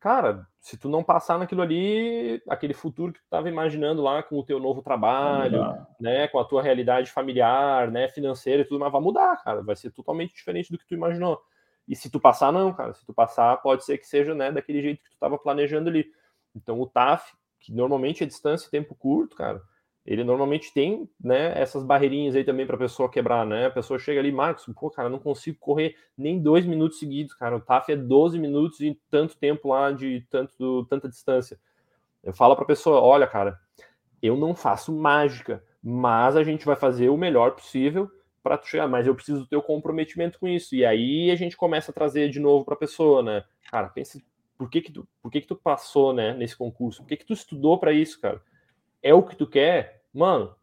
[0.00, 4.38] cara, se tu não passar naquilo ali, aquele futuro que tu estava imaginando lá com
[4.38, 5.60] o teu novo trabalho,
[6.00, 9.76] né, com a tua realidade familiar, né, financeira e tudo mais, vai mudar, cara, vai
[9.76, 11.40] ser totalmente diferente do que tu imaginou.
[11.86, 14.82] E se tu passar, não, cara, se tu passar, pode ser que seja, né, daquele
[14.82, 16.06] jeito que tu estava planejando ali.
[16.54, 19.60] Então o TAF, que normalmente é distância e tempo curto, cara,
[20.08, 23.66] ele normalmente tem, né, essas barreirinhas aí também para a pessoa quebrar, né?
[23.66, 27.54] A pessoa chega ali, Marcos, pô, cara, não consigo correr nem dois minutos seguidos, cara.
[27.54, 31.60] O TAF é 12 minutos e tanto tempo lá de tanto, tanta distância.
[32.24, 33.60] Eu falo para a pessoa, olha, cara,
[34.22, 38.10] eu não faço mágica, mas a gente vai fazer o melhor possível
[38.42, 40.74] para tu chegar, mas eu preciso do teu comprometimento com isso.
[40.74, 43.44] E aí a gente começa a trazer de novo para a pessoa, né?
[43.70, 44.18] Cara, pensa,
[44.56, 47.02] por que que tu, por que que tu passou, né, nesse concurso?
[47.02, 48.40] Por que que tu estudou para isso, cara?
[49.02, 49.97] É o que tu quer?
[50.12, 50.54] Mano,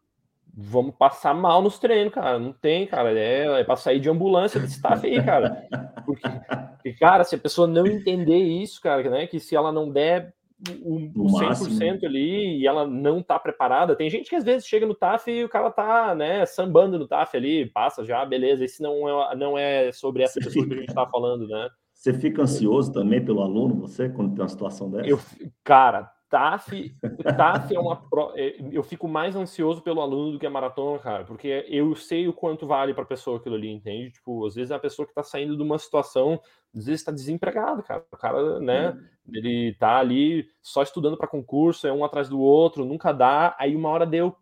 [0.56, 2.38] vamos passar mal nos treinos, cara.
[2.38, 3.12] Não tem, cara.
[3.18, 5.68] É, é pra sair de ambulância desse staff aí, cara.
[6.04, 9.26] Porque, cara, se a pessoa não entender isso, cara, né?
[9.26, 10.34] Que se ela não der
[10.82, 12.06] o, o 100% máximo.
[12.06, 15.44] ali e ela não tá preparada, tem gente que às vezes chega no TAF e
[15.44, 18.64] o cara tá, né, sambando no TAF ali, passa já, beleza.
[18.64, 21.68] Esse não é, não é sobre essa pessoa que a gente tá falando, né?
[21.92, 25.08] Você fica ansioso também pelo aluno, você, quando tem uma situação dessa?
[25.08, 25.18] Eu,
[25.64, 26.96] cara, TAF,
[27.36, 28.02] TAF é uma.
[28.34, 32.26] É, eu fico mais ansioso pelo aluno do que a maratona, cara, porque eu sei
[32.26, 34.10] o quanto vale para a pessoa aquilo ali, entende?
[34.10, 36.40] Tipo, às vezes é a pessoa que está saindo de uma situação,
[36.74, 38.04] às vezes está desempregado, cara.
[38.12, 39.06] O cara, né, uhum.
[39.32, 43.76] ele tá ali só estudando para concurso, é um atrás do outro, nunca dá, aí
[43.76, 44.36] uma hora deu.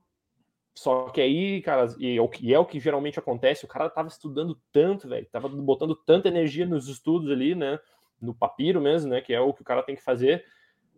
[0.75, 3.89] Só que aí, cara, e é o que, é o que geralmente acontece, o cara
[3.89, 7.79] tava estudando tanto, velho, tava botando tanta energia nos estudos ali, né,
[8.21, 10.45] no papiro mesmo, né, que é o que o cara tem que fazer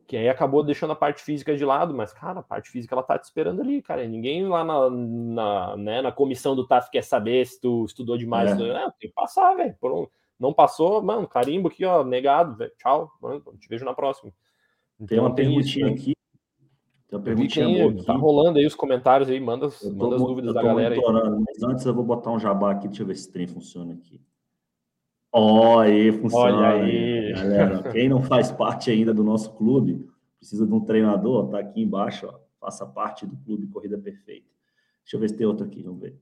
[0.07, 3.03] que aí acabou deixando a parte física de lado, mas, cara, a parte física ela
[3.03, 4.07] tá te esperando ali, cara.
[4.07, 8.53] Ninguém lá na, na, né, na comissão do TAF quer saber se tu estudou demais.
[8.53, 8.55] É.
[8.55, 9.77] Não, tem que passar, velho.
[10.39, 12.57] Não passou, mano, carimbo aqui, ó, negado.
[12.79, 14.33] Tchau, mano, te vejo na próxima.
[14.95, 15.93] Então, tem uma perguntinha né?
[15.93, 16.13] aqui.
[17.09, 18.05] Tem uma perguntinha aqui.
[18.05, 21.01] Tá rolando aí os comentários aí, manda, manda as dúvidas da galera aí.
[21.47, 23.95] Mas antes eu vou botar um jabá aqui, deixa eu ver se o trem funciona
[23.95, 24.21] aqui.
[25.39, 26.57] Ó, aí, funciona.
[26.57, 27.33] Olha aí.
[27.35, 31.83] Galera, quem não faz parte ainda do nosso clube, precisa de um treinador, tá aqui
[31.83, 34.49] embaixo, ó, faça parte do clube Corrida Perfeita.
[35.03, 36.19] Deixa eu ver se tem outro aqui, vamos ver.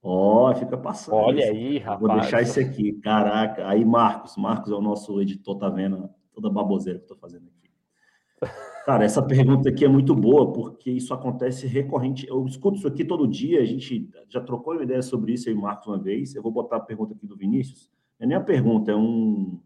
[0.00, 1.16] Ó, fica passando.
[1.16, 1.50] Olha esse.
[1.50, 2.00] aí, rapaz.
[2.00, 2.92] Vou deixar esse aqui.
[3.00, 7.08] Caraca, aí Marcos, Marcos é o nosso editor, tá vendo toda a baboseira que eu
[7.08, 8.52] tô fazendo aqui.
[8.84, 12.24] Cara, essa pergunta aqui é muito boa, porque isso acontece recorrente.
[12.28, 15.54] Eu escuto isso aqui todo dia, a gente já trocou uma ideia sobre isso aí,
[15.56, 16.36] Marcos, uma vez.
[16.36, 17.90] Eu vou botar a pergunta aqui do Vinícius.
[18.18, 19.60] É nem a pergunta, é um,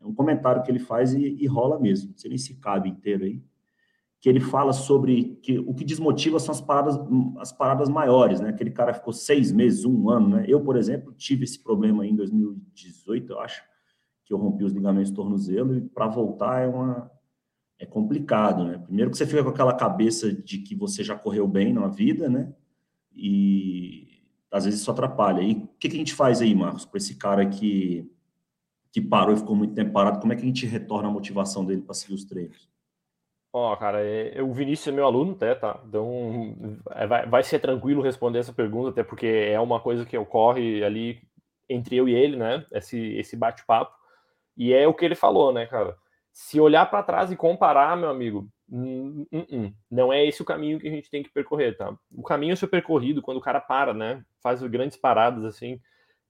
[0.00, 2.10] é um comentário que ele faz e, e rola mesmo.
[2.10, 3.42] Não sei nem se cabe inteiro aí.
[4.20, 6.98] Que ele fala sobre que o que desmotiva são as paradas,
[7.38, 8.48] as paradas maiores, né?
[8.48, 10.44] Aquele cara ficou seis meses, um ano, né?
[10.48, 13.62] Eu, por exemplo, tive esse problema em 2018, eu acho,
[14.24, 17.10] que eu rompi os ligamentos do tornozelo e para voltar é uma
[17.78, 18.78] é complicado, né?
[18.78, 22.28] Primeiro que você fica com aquela cabeça de que você já correu bem na vida,
[22.28, 22.52] né?
[23.12, 25.42] E às vezes isso atrapalha.
[25.42, 28.10] E que, que a gente faz aí, Marcos, para esse cara que,
[28.90, 30.18] que parou e ficou muito tempo parado?
[30.18, 32.70] Como é que a gente retorna a motivação dele para seguir os treinos?
[33.52, 35.80] Ó, oh, cara, é, o Vinícius é meu aluno, até, tá?
[35.86, 40.16] Então, é, vai, vai ser tranquilo responder essa pergunta, até porque é uma coisa que
[40.16, 41.20] ocorre ali
[41.68, 42.66] entre eu e ele, né?
[42.72, 43.94] Esse, esse bate-papo.
[44.56, 45.96] E é o que ele falou, né, cara?
[46.32, 49.72] Se olhar para trás e comparar, meu amigo, Hum, hum, hum.
[49.90, 51.94] Não é esse o caminho que a gente tem que percorrer, tá?
[52.12, 54.24] O caminho a ser percorrido quando o cara para, né?
[54.42, 55.80] Faz grandes paradas assim,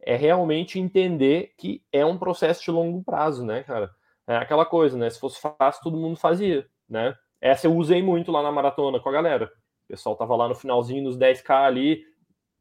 [0.00, 3.90] é realmente entender que é um processo de longo prazo, né, cara?
[4.26, 5.08] É aquela coisa, né?
[5.10, 7.14] Se fosse fácil, todo mundo fazia, né?
[7.40, 9.46] Essa eu usei muito lá na maratona com a galera.
[9.84, 12.02] O pessoal tava lá no finalzinho, nos 10K ali.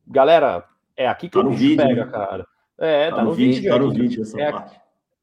[0.06, 2.12] Galera, é aqui que tá o bicho vídeo, pega, né?
[2.12, 2.48] cara.
[2.78, 3.72] É, tá, tá no, no, vídeo.
[3.72, 4.82] Tá no vídeo essa é, parte.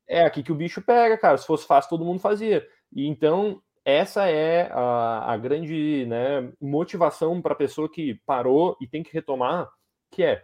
[0.09, 1.37] É aqui que o bicho pega, cara.
[1.37, 2.67] Se fosse fácil, todo mundo fazia.
[2.93, 3.61] E então,
[3.91, 9.13] essa é a, a grande né, motivação para a pessoa que parou e tem que
[9.13, 9.69] retomar,
[10.11, 10.43] que é,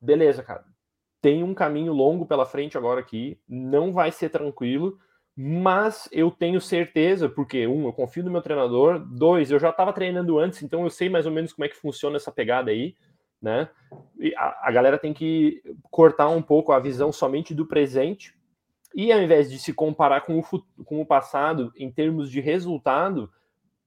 [0.00, 0.64] beleza, cara,
[1.20, 4.98] tem um caminho longo pela frente agora aqui, não vai ser tranquilo,
[5.36, 9.92] mas eu tenho certeza, porque, um, eu confio no meu treinador, dois, eu já estava
[9.92, 12.96] treinando antes, então eu sei mais ou menos como é que funciona essa pegada aí,
[13.40, 13.68] né?
[14.18, 18.34] E a, a galera tem que cortar um pouco a visão somente do presente,
[18.94, 23.30] e ao invés de se comparar com o, com o passado em termos de resultado,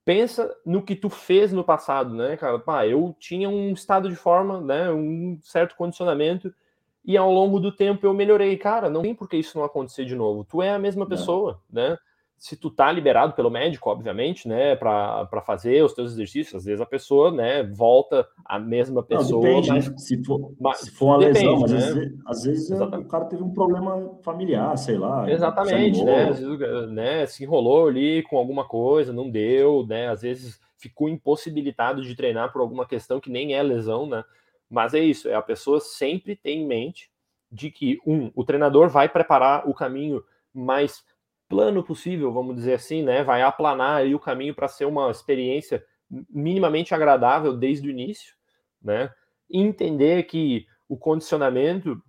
[0.05, 2.59] pensa no que tu fez no passado, né, cara?
[2.59, 6.53] Pá, eu tinha um estado de forma, né, um certo condicionamento,
[7.03, 8.55] e ao longo do tempo eu melhorei.
[8.57, 10.43] Cara, não tem por que isso não acontecer de novo.
[10.43, 11.89] Tu é a mesma pessoa, não.
[11.89, 11.97] né?
[12.41, 16.81] Se tu tá liberado pelo médico, obviamente, né, para fazer os teus exercícios, às vezes
[16.81, 19.43] a pessoa, né, volta a mesma pessoa.
[19.47, 19.97] Não, depende, mas, né?
[19.99, 21.77] se, for, mas, se for uma depende, lesão, às né?
[21.77, 25.29] vezes, às vezes o cara teve um problema familiar, sei lá.
[25.29, 26.29] Exatamente, né?
[26.29, 30.09] Às vezes, né, se enrolou ali com alguma coisa, não deu, né?
[30.09, 34.23] Às vezes ficou impossibilitado de treinar por alguma questão que nem é lesão, né?
[34.67, 37.11] Mas é isso, é a pessoa sempre tem em mente
[37.51, 41.03] de que, um, o treinador vai preparar o caminho mais
[41.51, 43.23] plano possível, vamos dizer assim, né?
[43.23, 45.83] Vai aplanar aí o caminho para ser uma experiência
[46.29, 48.33] minimamente agradável desde o início,
[48.81, 49.11] né?
[49.51, 52.01] entender que o condicionamento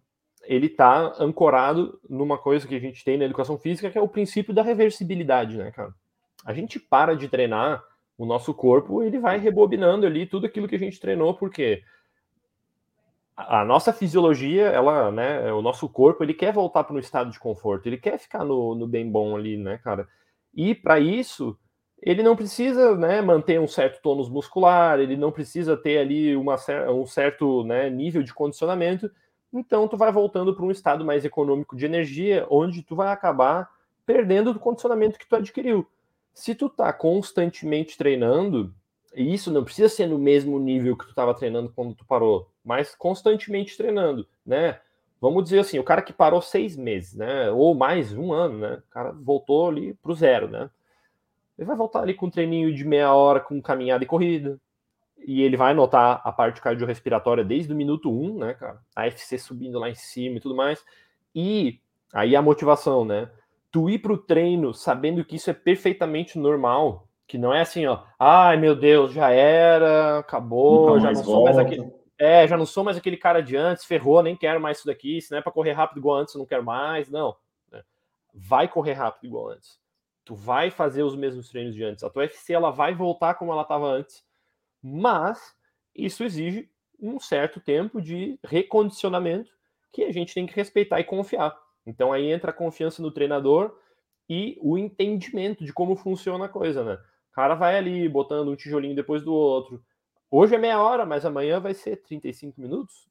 [0.45, 4.09] ele está ancorado numa coisa que a gente tem na educação física, que é o
[4.09, 5.93] princípio da reversibilidade, né, cara?
[6.45, 7.83] A gente para de treinar,
[8.19, 11.83] o nosso corpo ele vai rebobinando ali tudo aquilo que a gente treinou, porque
[13.37, 17.39] a nossa fisiologia, ela, né, o nosso corpo, ele quer voltar para um estado de
[17.39, 20.07] conforto, ele quer ficar no, no bem bom ali, né, cara?
[20.55, 21.59] E para isso,
[22.03, 26.57] ele não precisa, né, manter um certo tônus muscular, ele não precisa ter ali uma,
[26.91, 29.11] um certo né, nível de condicionamento.
[29.53, 33.71] Então, tu vai voltando para um estado mais econômico de energia, onde tu vai acabar
[34.05, 35.87] perdendo do condicionamento que tu adquiriu.
[36.35, 38.75] Se tu tá constantemente treinando,
[39.15, 42.51] e isso não precisa ser no mesmo nível que tu estava treinando quando tu parou,
[42.65, 44.81] mas constantemente treinando, né?
[45.21, 47.49] Vamos dizer assim, o cara que parou seis meses, né?
[47.51, 48.83] Ou mais, um ano, né?
[48.89, 50.69] O cara voltou ali pro zero, né?
[51.57, 54.59] Ele vai voltar ali com um treininho de meia hora, com caminhada e corrida.
[55.25, 58.81] E ele vai notar a parte cardiorrespiratória desde o minuto um, né, cara?
[58.97, 60.85] A FC subindo lá em cima e tudo mais.
[61.33, 61.79] E
[62.13, 63.31] aí a motivação, né?
[63.71, 68.03] Tu ir pro treino sabendo que isso é perfeitamente normal, que não é assim, ó,
[68.19, 71.93] ai meu Deus, já era, acabou, já não sou mais aquele.
[72.19, 75.21] É, já não sou mais aquele cara de antes, ferrou, nem quero mais isso daqui.
[75.21, 77.11] Se não é para correr rápido igual antes, eu não quero mais.
[77.11, 77.37] Não.
[77.71, 77.83] Né?
[78.33, 79.81] Vai correr rápido igual antes.
[80.25, 82.05] Tu vai fazer os mesmos treinos de antes.
[82.05, 84.25] A tua FC ela vai voltar como ela estava antes.
[84.81, 85.55] Mas
[85.95, 89.51] isso exige um certo tempo de recondicionamento
[89.91, 91.57] que a gente tem que respeitar e confiar.
[91.85, 93.77] Então aí entra a confiança no treinador
[94.33, 96.95] e o entendimento de como funciona a coisa, né?
[96.95, 99.85] O cara vai ali botando um tijolinho depois do outro.
[100.31, 103.07] Hoje é meia hora, mas amanhã vai ser 35 minutos.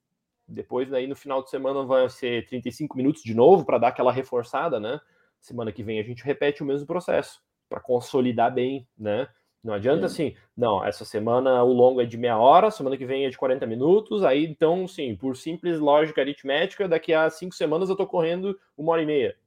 [0.48, 4.12] Depois, daí no final de semana vai ser 35 minutos de novo para dar aquela
[4.12, 5.00] reforçada, né?
[5.40, 9.28] Semana que vem a gente repete o mesmo processo para consolidar bem, né?
[9.64, 13.26] Não adianta assim, não, essa semana o longo é de meia hora, semana que vem
[13.26, 17.88] é de 40 minutos, aí então, sim, por simples lógica aritmética, daqui a cinco semanas
[17.88, 19.38] eu tô correndo uma hora e meia.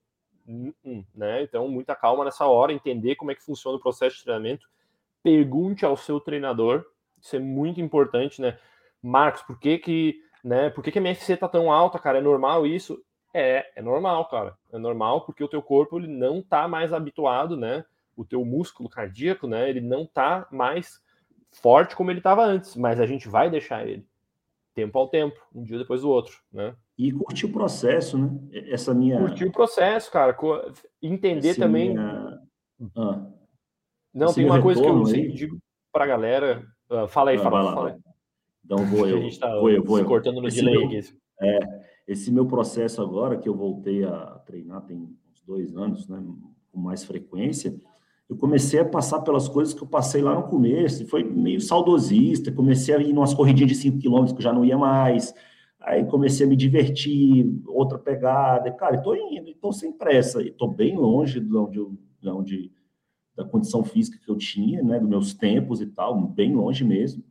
[0.47, 1.43] Hum, hum, né?
[1.43, 4.69] Então, muita calma nessa hora, entender como é que funciona o processo de treinamento.
[5.23, 6.85] Pergunte ao seu treinador,
[7.21, 8.59] isso é muito importante, né?
[9.03, 12.19] Marcos, por que que, né, por que, que a MFC tá tão alta, cara?
[12.19, 13.03] É normal isso?
[13.33, 14.57] É, é normal, cara.
[14.73, 17.85] É normal porque o teu corpo ele não tá mais habituado, né?
[18.17, 19.69] O teu músculo cardíaco, né?
[19.69, 21.03] Ele não tá mais
[21.51, 24.07] forte como ele estava antes, mas a gente vai deixar ele
[24.75, 26.75] tempo ao tempo, um dia depois do outro, né?
[26.97, 28.31] E curtir o processo, né?
[28.71, 29.19] Essa minha.
[29.19, 30.37] Curtir o processo, cara.
[31.03, 31.91] Entender também.
[31.91, 32.41] Minha...
[32.97, 33.27] Ah.
[34.13, 35.59] Não, Esse tem uma coisa que eu sempre digo
[35.93, 36.65] para a galera.
[36.89, 37.99] Uh, fala aí, ah, fala, lá, fala.
[38.65, 39.19] Então vou eu.
[39.19, 40.05] A gente tá vou eu, vou eu.
[40.05, 41.01] cortando no esse delay meu,
[41.41, 41.59] É,
[42.07, 46.23] esse meu processo agora, que eu voltei a treinar tem uns dois anos, né?
[46.71, 47.75] Com mais frequência
[48.29, 52.51] eu comecei a passar pelas coisas que eu passei lá no começo, foi meio saudosista,
[52.51, 55.35] comecei a ir umas corridinhas de 5 km que eu já não ia mais,
[55.85, 60.97] aí comecei a me divertir, outra pegada, cara, estou indo, estou sem pressa, estou bem
[60.97, 61.89] longe de onde,
[62.21, 62.73] de onde
[63.37, 67.23] da condição física que eu tinha, né, dos meus tempos e tal, bem longe mesmo.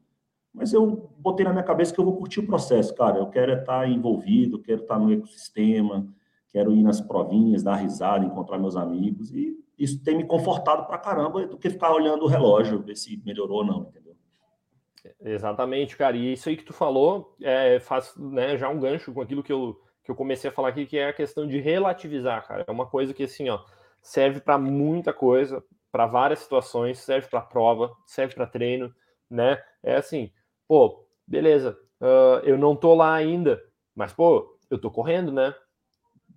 [0.53, 3.17] Mas eu botei na minha cabeça que eu vou curtir o processo, cara.
[3.17, 6.07] Eu quero estar envolvido, quero estar no ecossistema,
[6.51, 9.33] quero ir nas provinhas, dar risada, encontrar meus amigos.
[9.33, 13.19] E isso tem me confortado pra caramba do que ficar olhando o relógio, ver se
[13.25, 14.02] melhorou ou não, entendeu?
[15.21, 16.15] Exatamente, cara.
[16.15, 19.51] E isso aí que tu falou é, faz né, já um gancho com aquilo que
[19.51, 22.63] eu, que eu comecei a falar aqui, que é a questão de relativizar, cara.
[22.67, 23.59] É uma coisa que, assim, ó,
[24.01, 28.93] serve para muita coisa, para várias situações, serve para prova, serve para treino,
[29.29, 29.61] né?
[29.81, 30.31] É assim,
[30.67, 33.61] pô, beleza, uh, eu não tô lá ainda,
[33.95, 35.53] mas, pô, eu tô correndo, né?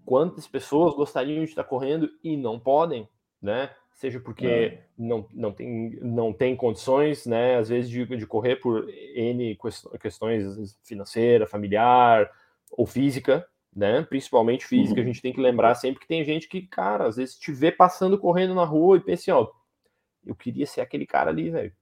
[0.05, 3.09] Quantas pessoas gostariam de estar correndo e não podem,
[3.43, 3.71] né?
[3.97, 4.87] Seja porque é.
[4.97, 7.57] não, não, tem, não tem condições, né?
[7.57, 9.59] Às vezes de, de correr por N
[10.01, 12.31] questões financeira, familiar
[12.71, 14.03] ou física, né?
[14.03, 15.05] Principalmente física, uhum.
[15.05, 17.73] a gente tem que lembrar sempre que tem gente que, cara, às vezes te vê
[17.73, 19.51] passando correndo na rua e pensa assim, ó,
[20.25, 21.73] eu queria ser aquele cara ali, velho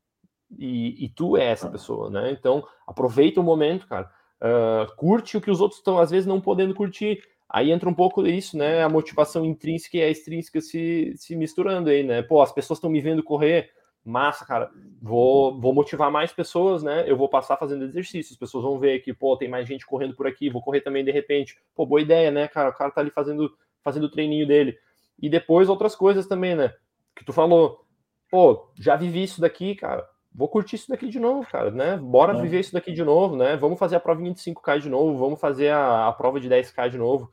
[0.59, 2.31] e, e, tu é essa pessoa, né?
[2.31, 4.11] Então, aproveita o momento, cara.
[4.41, 7.23] Uh, curte o que os outros estão, às vezes, não podendo curtir.
[7.55, 8.83] Aí entra um pouco isso, né?
[8.83, 12.21] A motivação intrínseca e a extrínseca se, se misturando aí, né?
[12.21, 13.71] Pô, as pessoas estão me vendo correr,
[14.05, 14.73] massa, cara.
[15.01, 17.05] Vou, vou motivar mais pessoas, né?
[17.07, 18.33] Eu vou passar fazendo exercício.
[18.33, 21.05] As pessoas vão ver que, pô, tem mais gente correndo por aqui, vou correr também
[21.05, 21.57] de repente.
[21.77, 22.71] Pô, boa ideia, né, cara?
[22.71, 24.77] O cara tá ali fazendo, fazendo o treininho dele.
[25.23, 26.75] E depois outras coisas também, né?
[27.15, 27.87] Que tu falou,
[28.29, 31.97] pô, já vivi isso daqui, cara vou curtir isso daqui de novo, cara, né?
[31.97, 32.43] Bora é.
[32.43, 33.57] viver isso daqui de novo, né?
[33.57, 36.91] Vamos fazer a prova de 25K de novo, vamos fazer a, a prova de 10K
[36.91, 37.31] de novo.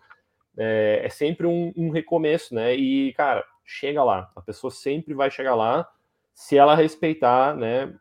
[0.58, 2.76] É, é sempre um, um, recomeço, né?
[2.76, 4.32] E, cara, chega lá.
[4.36, 5.88] A pessoa sempre vai chegar lá
[6.34, 7.94] se ela respeitar, né,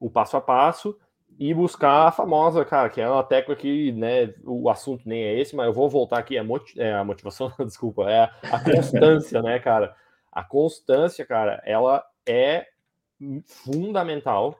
[0.00, 0.98] o passo a passo
[1.38, 5.38] e buscar a famosa, cara, que é uma tecla que, né, o assunto nem é
[5.38, 6.44] esse, mas eu vou voltar aqui, a,
[6.76, 9.94] é, a motivação, desculpa, é a constância, né, cara?
[10.30, 12.66] A constância, cara, ela é
[13.44, 14.58] fundamental.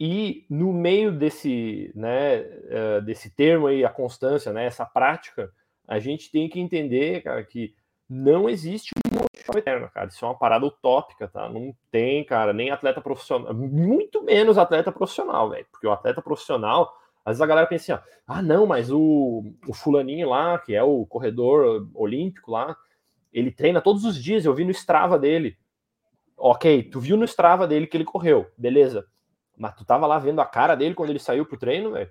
[0.00, 5.52] E no meio desse, né, uh, desse termo aí, a constância, né, essa prática,
[5.86, 7.74] a gente tem que entender, cara, que
[8.08, 10.08] não existe motivação eterna, cara.
[10.08, 11.48] Isso é uma parada utópica, tá?
[11.48, 15.66] Não tem, cara, nem atleta profissional, muito menos atleta profissional, velho.
[15.70, 16.92] Porque o atleta profissional,
[17.24, 20.82] às vezes a galera pensa assim, ah, não, mas o, o fulaninho lá, que é
[20.82, 22.76] o corredor olímpico lá,
[23.32, 25.56] ele treina todos os dias, eu vi no Strava dele.
[26.36, 29.06] Ok, tu viu no Strava dele que ele correu, beleza.
[29.56, 32.10] Mas tu tava lá vendo a cara dele quando ele saiu pro treino, velho.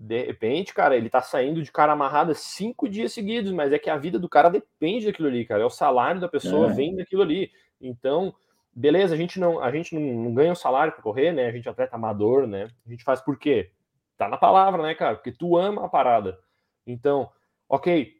[0.00, 3.90] De repente, cara, ele tá saindo de cara amarrada cinco dias seguidos, mas é que
[3.90, 5.62] a vida do cara depende daquilo ali, cara.
[5.62, 6.72] É o salário da pessoa, é.
[6.72, 7.50] vem daquilo ali.
[7.80, 8.32] Então,
[8.72, 11.48] beleza, a gente não, a gente não, ganha o salário para correr, né?
[11.48, 12.68] A gente é atleta amador, né?
[12.86, 13.72] A gente faz por quê?
[14.16, 15.16] Tá na palavra, né, cara?
[15.16, 16.38] Porque tu ama a parada.
[16.86, 17.28] Então,
[17.68, 18.14] ok,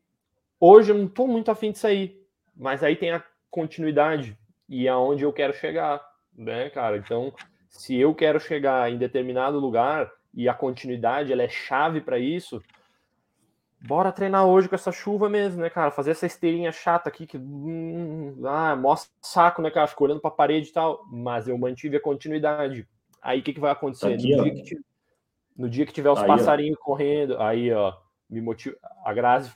[0.59, 4.37] hoje eu não tô muito afim de sair, mas aí tem a continuidade
[4.69, 6.05] e aonde eu quero chegar,
[6.37, 6.97] né, cara?
[6.97, 7.33] Então,
[7.69, 12.63] se eu quero chegar em determinado lugar e a continuidade ela é chave para isso,
[13.81, 15.91] bora treinar hoje com essa chuva mesmo, né, cara?
[15.91, 19.87] Fazer essa esteirinha chata aqui que hum, ah, mostra saco, né, cara?
[19.87, 22.87] Fico olhando para a parede e tal, mas eu mantive a continuidade.
[23.23, 24.15] Aí o que, que vai acontecer?
[24.15, 24.79] Aqui, no, dia que,
[25.57, 26.85] no, dia que, tiver os aí, passarinhos ó.
[26.85, 27.95] correndo, aí, ó,
[28.29, 28.77] me motiva.
[29.05, 29.53] A Grazi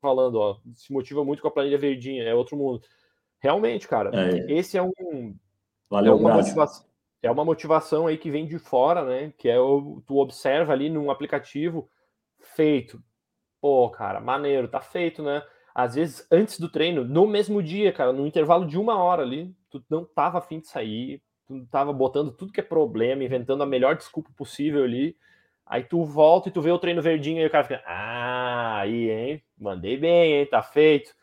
[0.00, 2.82] falando, ó, se motiva muito com a planilha verdinha, é outro mundo.
[3.38, 4.52] Realmente, cara, é.
[4.52, 5.36] esse é um.
[5.90, 6.86] Valeu, é uma motivação.
[7.22, 9.32] É uma motivação aí que vem de fora, né?
[9.38, 11.88] Que é o, tu observa ali num aplicativo
[12.40, 13.00] feito.
[13.60, 15.42] Pô, cara, maneiro, tá feito, né?
[15.74, 19.54] Às vezes, antes do treino, no mesmo dia, cara, no intervalo de uma hora ali,
[19.70, 23.66] tu não tava afim de sair, tu tava botando tudo que é problema, inventando a
[23.66, 25.16] melhor desculpa possível ali.
[25.64, 29.10] Aí tu volta e tu vê o treino verdinho e o cara fica, ah, aí,
[29.10, 29.42] hein?
[29.56, 30.46] Mandei bem, hein?
[30.46, 31.14] Tá feito.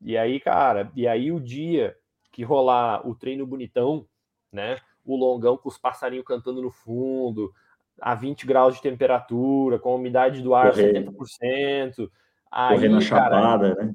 [0.00, 1.96] E aí, cara, e aí o dia
[2.32, 4.06] que rolar o treino bonitão,
[4.52, 4.76] né?
[5.08, 7.52] O longão com os passarinhos cantando no fundo,
[8.00, 11.04] a 20 graus de temperatura, com a umidade do ar Correr.
[11.04, 12.10] 70%.
[12.50, 13.94] Aí, Correr na cara, chapada, né?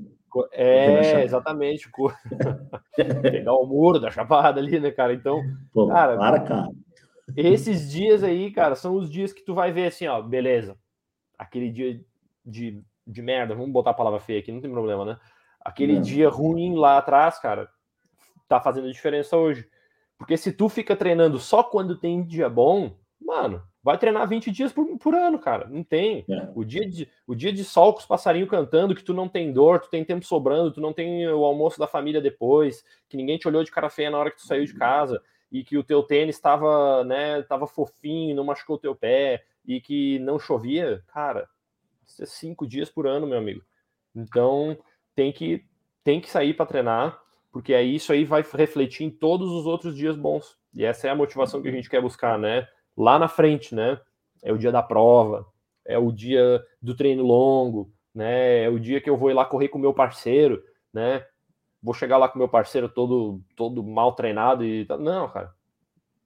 [0.51, 1.89] É, exatamente.
[3.21, 5.13] Pegar o muro da chapada ali, né, cara?
[5.13, 5.41] Então,
[5.71, 6.69] Pô, cara, para, cara.
[7.35, 10.77] Esses dias aí, cara, são os dias que tu vai ver assim, ó, beleza.
[11.37, 12.01] Aquele dia
[12.45, 15.19] de, de merda, vamos botar a palavra feia aqui, não tem problema, né?
[15.61, 17.69] Aquele dia ruim lá atrás, cara,
[18.49, 19.65] tá fazendo diferença hoje.
[20.17, 24.71] Porque se tu fica treinando só quando tem dia bom, mano, vai treinar 20 dias
[24.71, 25.67] por, por ano, cara.
[25.67, 26.23] Não tem.
[26.29, 26.49] É.
[26.55, 29.51] O, dia de, o dia de sol com os passarinhos cantando, que tu não tem
[29.51, 33.37] dor, tu tem tempo sobrando, tu não tem o almoço da família depois, que ninguém
[33.37, 35.83] te olhou de cara feia na hora que tu saiu de casa, e que o
[35.83, 41.03] teu tênis estava, né, tava fofinho, não machucou o teu pé, e que não chovia,
[41.07, 41.47] cara,
[42.05, 43.61] isso é cinco dias por ano, meu amigo.
[44.15, 44.77] Então,
[45.15, 45.65] tem que,
[46.03, 47.21] tem que sair para treinar.
[47.53, 50.57] Porque aí isso aí vai refletir em todos os outros dias bons.
[50.73, 52.67] E essa é a motivação que a gente quer buscar, né?
[52.97, 54.01] Lá na frente, né?
[54.41, 55.45] É o dia da prova,
[55.85, 58.63] é o dia do treino longo, né?
[58.63, 61.23] É o dia que eu vou ir lá correr com o meu parceiro, né?
[61.81, 65.53] Vou chegar lá com o meu parceiro todo todo mal treinado e não, cara.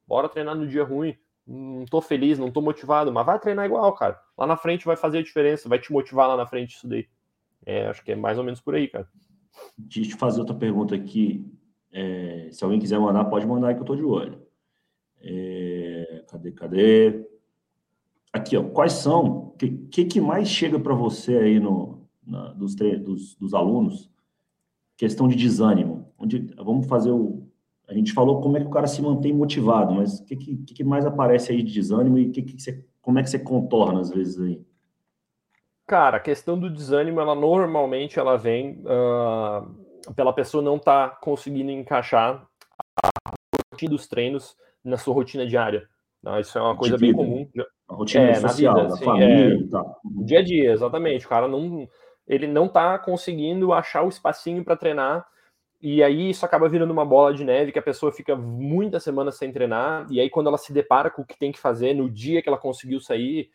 [0.07, 1.17] Bora treinar no dia ruim.
[1.45, 4.17] Não tô feliz, não tô motivado, mas vai treinar igual, cara.
[4.37, 7.07] Lá na frente vai fazer a diferença, vai te motivar lá na frente isso daí.
[7.65, 9.07] É, acho que é mais ou menos por aí, cara.
[9.77, 11.45] Deixa eu te fazer outra pergunta aqui.
[11.91, 14.41] É, se alguém quiser mandar, pode mandar aí que eu tô de olho.
[15.21, 17.27] É, cadê, cadê?
[18.31, 22.53] Aqui, ó, quais são, o que, que, que, mais chega para você aí no, na,
[22.53, 24.11] dos, dos, dos, alunos?
[24.95, 26.11] Questão de desânimo.
[26.17, 27.47] Onde, vamos fazer o.
[27.87, 30.57] A gente falou como é que o cara se mantém motivado, mas o que, que,
[30.57, 34.01] que mais aparece aí de desânimo e que que você, como é que você contorna
[34.01, 34.61] às vezes aí?
[35.87, 41.15] Cara, a questão do desânimo, ela normalmente ela vem uh, pela pessoa não estar tá
[41.15, 42.45] conseguindo encaixar
[43.01, 43.31] a
[43.71, 45.87] rotina dos treinos na sua rotina diária.
[46.21, 46.41] Tá?
[46.41, 47.49] Isso é uma coisa bem comum.
[47.87, 49.95] A rotina é, social, na vida, assim, família é, tá.
[50.25, 51.25] Dia a dia, exatamente.
[51.25, 51.87] O cara não,
[52.27, 55.25] ele não tá conseguindo achar o espacinho para treinar
[55.81, 59.37] e aí isso acaba virando uma bola de neve que a pessoa fica muitas semanas
[59.37, 62.09] sem treinar e aí quando ela se depara com o que tem que fazer no
[62.09, 63.49] dia que ela conseguiu sair,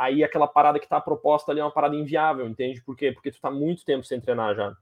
[0.00, 2.80] aí aquela parada que está proposta ali é uma parada inviável, entende?
[2.80, 3.12] Por quê?
[3.12, 4.74] Porque tu está muito tempo sem treinar já.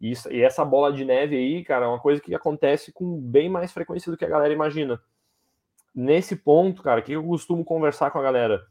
[0.00, 3.20] E, isso, e essa bola de neve aí, cara, é uma coisa que acontece com
[3.20, 4.98] bem mais frequência do que a galera imagina.
[5.94, 8.66] Nesse ponto, cara, o que eu costumo conversar com a galera?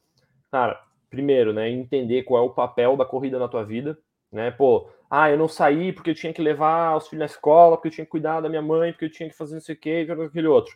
[0.52, 0.82] Cara,
[1.12, 3.98] primeiro, né, entender qual é o papel da corrida na tua vida,
[4.32, 4.50] né?
[4.50, 7.90] Pô, ah, eu não saí porque eu tinha que levar os filhos na escola, porque
[7.90, 9.78] eu tinha que cuidar da minha mãe, porque eu tinha que fazer não sei o
[9.78, 10.74] que, aquele outro.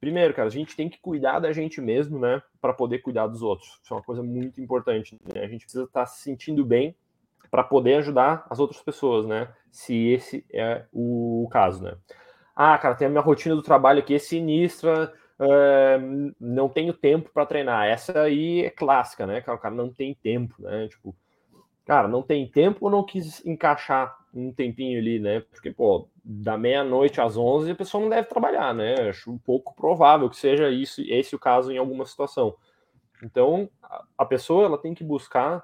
[0.00, 3.42] Primeiro, cara, a gente tem que cuidar da gente mesmo, né, para poder cuidar dos
[3.42, 3.78] outros.
[3.82, 5.18] Isso é uma coisa muito importante.
[5.34, 5.42] Né?
[5.42, 6.96] A gente precisa estar tá se sentindo bem
[7.50, 9.48] para poder ajudar as outras pessoas, né?
[9.70, 11.96] Se esse é o caso, né?
[12.54, 15.98] Ah, cara, tem a minha rotina do trabalho aqui é sinistra, é,
[16.38, 17.86] não tenho tempo para treinar.
[17.86, 19.40] Essa aí é clássica, né?
[19.40, 20.88] Cara, o cara não tem tempo, né?
[20.88, 21.14] Tipo,
[21.84, 25.40] cara, não tem tempo ou não quis encaixar um tempinho ali, né?
[25.40, 29.08] Porque, pô, da meia-noite às 11 a pessoa não deve trabalhar, né?
[29.08, 32.54] Acho um pouco provável que seja isso, esse o caso em alguma situação.
[33.22, 33.68] Então,
[34.16, 35.62] a pessoa ela tem que buscar,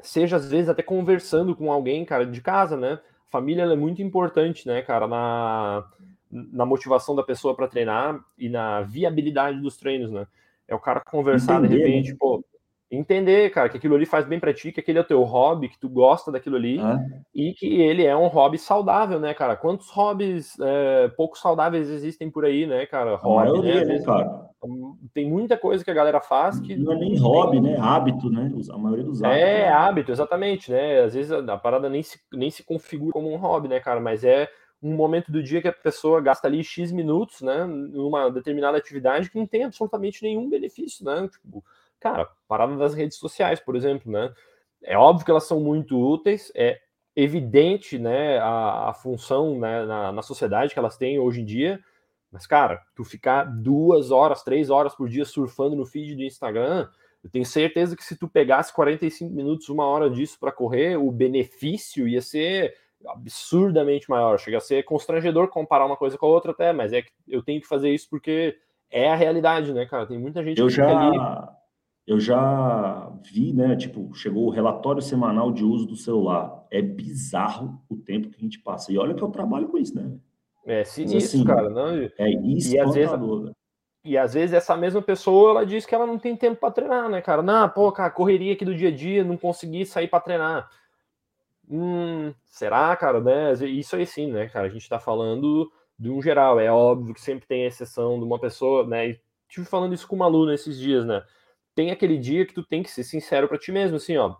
[0.00, 3.00] seja às vezes até conversando com alguém, cara, de casa, né?
[3.28, 5.84] Família é muito importante, né, cara, na,
[6.30, 10.26] na motivação da pessoa para treinar e na viabilidade dos treinos, né?
[10.66, 12.16] É o cara conversar Entender, de repente, né?
[12.18, 12.44] pô,
[12.90, 15.68] entender, cara, que aquilo ali faz bem para ti, que aquele é o teu hobby,
[15.68, 16.98] que tu gosta daquilo ali ah.
[17.32, 19.54] e que ele é um hobby saudável, né, cara?
[19.54, 23.14] Quantos hobbies é, pouco saudáveis existem por aí, né, cara?
[23.14, 24.50] Hobby, maioria, né, né cara?
[25.14, 27.76] Tem muita coisa que a galera faz que não é nem hobby, né?
[27.80, 28.52] Hábito, né?
[28.72, 29.42] A maioria dos hábitos.
[29.42, 29.68] É né?
[29.68, 31.00] hábito, exatamente, né?
[31.00, 34.00] Às vezes a parada nem se, nem se configura como um hobby, né, cara?
[34.00, 34.48] Mas é
[34.82, 39.30] um momento do dia que a pessoa gasta ali X minutos, né, numa determinada atividade
[39.30, 41.28] que não tem absolutamente nenhum benefício, né?
[41.28, 41.62] Tipo,
[42.00, 44.32] cara, parada das redes sociais, por exemplo, né?
[44.82, 46.80] É óbvio que elas são muito úteis, é
[47.14, 51.80] evidente, né, a, a função né, na, na sociedade que elas têm hoje em dia,
[52.32, 56.88] mas, cara, tu ficar duas horas, três horas por dia surfando no feed do Instagram,
[57.22, 61.10] eu tenho certeza que se tu pegasse 45 minutos, uma hora disso para correr, o
[61.10, 62.74] benefício ia ser
[63.06, 64.38] absurdamente maior.
[64.38, 67.42] Chega a ser constrangedor comparar uma coisa com a outra até, mas é que eu
[67.42, 68.56] tenho que fazer isso porque
[68.90, 70.06] é a realidade, né, cara?
[70.06, 70.86] Tem muita gente eu que já...
[70.88, 71.18] ali
[72.10, 73.76] eu já vi, né?
[73.76, 76.66] Tipo, chegou o relatório semanal de uso do celular.
[76.68, 78.90] É bizarro o tempo que a gente passa.
[78.90, 80.10] E olha que eu trabalho com isso, né?
[80.66, 81.70] É sinistro, assim, cara.
[81.70, 82.10] Não...
[82.18, 82.74] É isso.
[82.74, 83.14] E às, vezes,
[84.04, 87.08] e às vezes essa mesma pessoa ela diz que ela não tem tempo para treinar,
[87.08, 87.42] né, cara?
[87.42, 90.68] Não, pô, cara, correria aqui do dia a dia, não consegui sair para treinar.
[91.70, 93.52] Hum, será, cara, né?
[93.68, 94.66] Isso aí sim, né, cara?
[94.66, 96.58] A gente tá falando de um geral.
[96.58, 99.10] É óbvio que sempre tem exceção de uma pessoa, né?
[99.10, 101.22] E tive falando isso com uma aluna esses dias, né?
[101.80, 104.36] Tem aquele dia que tu tem que ser sincero para ti mesmo, assim, ó,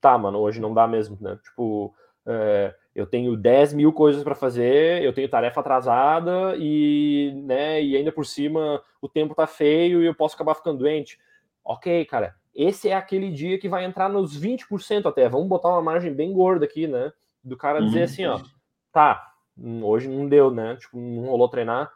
[0.00, 1.38] tá, mano, hoje não dá mesmo, né?
[1.44, 7.82] Tipo, é, eu tenho 10 mil coisas para fazer, eu tenho tarefa atrasada e, né,
[7.82, 11.18] e ainda por cima o tempo tá feio e eu posso acabar ficando doente.
[11.62, 15.28] Ok, cara, esse é aquele dia que vai entrar nos 20% até.
[15.28, 17.12] Vamos botar uma margem bem gorda aqui, né?
[17.44, 18.04] Do cara dizer uhum.
[18.04, 18.40] assim, ó,
[18.90, 19.34] tá,
[19.82, 20.76] hoje não deu, né?
[20.76, 21.92] Tipo, não rolou treinar.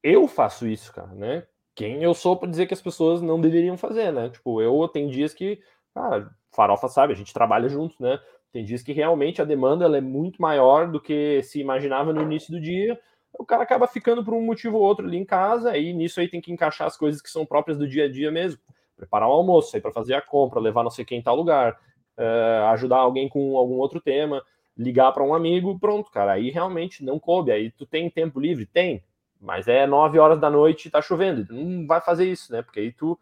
[0.00, 1.44] Eu faço isso, cara, né?
[1.74, 4.28] Quem eu sou para dizer que as pessoas não deveriam fazer, né?
[4.28, 5.60] Tipo, eu tenho dias que,
[5.94, 8.18] cara, farofa sabe, a gente trabalha juntos, né?
[8.52, 12.52] Tem dias que realmente a demanda é muito maior do que se imaginava no início
[12.52, 13.00] do dia.
[13.32, 16.28] O cara acaba ficando por um motivo ou outro ali em casa, e nisso aí
[16.28, 18.60] tem que encaixar as coisas que são próprias do dia a dia mesmo.
[18.94, 21.34] Preparar o um almoço, sair para fazer a compra, levar não sei quem em tal
[21.34, 21.80] lugar,
[22.18, 24.44] uh, ajudar alguém com algum outro tema,
[24.76, 26.32] ligar para um amigo, pronto, cara.
[26.32, 27.50] Aí realmente não coube.
[27.50, 28.66] Aí tu tem tempo livre?
[28.66, 29.02] Tem.
[29.42, 31.52] Mas é 9 horas da noite e tá chovendo.
[31.52, 32.62] Não vai fazer isso, né?
[32.62, 33.18] Porque aí tu,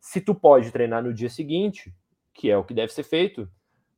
[0.00, 1.92] se tu pode treinar no dia seguinte,
[2.32, 3.48] que é o que deve ser feito,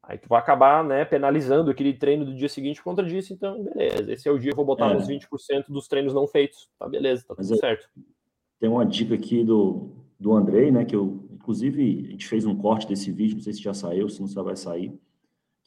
[0.03, 3.35] aí tu vai acabar, né, penalizando aquele treino do dia seguinte por conta disso.
[3.35, 4.11] Então, beleza.
[4.11, 4.97] Esse é o dia, eu vou botar é.
[4.97, 6.70] uns 20% dos treinos não feitos.
[6.79, 7.89] Tá beleza, tá tudo certo.
[8.59, 10.87] Tem uma dica aqui do, do Andrei, né?
[10.87, 14.09] Que eu, inclusive, a gente fez um corte desse vídeo, não sei se já saiu,
[14.09, 14.99] se não já vai sair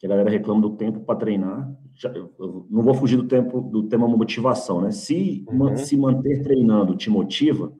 [0.00, 1.70] que a galera reclama do tempo para treinar.
[1.94, 4.90] Já, eu não vou fugir do tempo do tema motivação, né?
[4.90, 5.76] Se, uhum.
[5.76, 7.72] se manter treinando te motiva,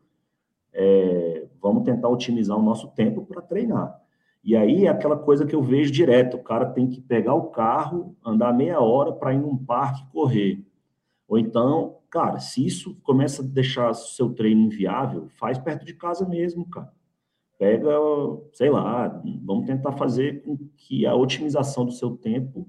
[0.73, 3.99] é, vamos tentar otimizar o nosso tempo para treinar.
[4.43, 7.51] E aí é aquela coisa que eu vejo direto: o cara tem que pegar o
[7.51, 10.65] carro, andar meia hora para ir num parque correr.
[11.29, 16.29] Ou então, cara, se isso começa a deixar seu treino inviável, faz perto de casa
[16.29, 16.93] mesmo, cara
[17.61, 17.91] pega,
[18.55, 22.67] sei lá, vamos tentar fazer com que a otimização do seu tempo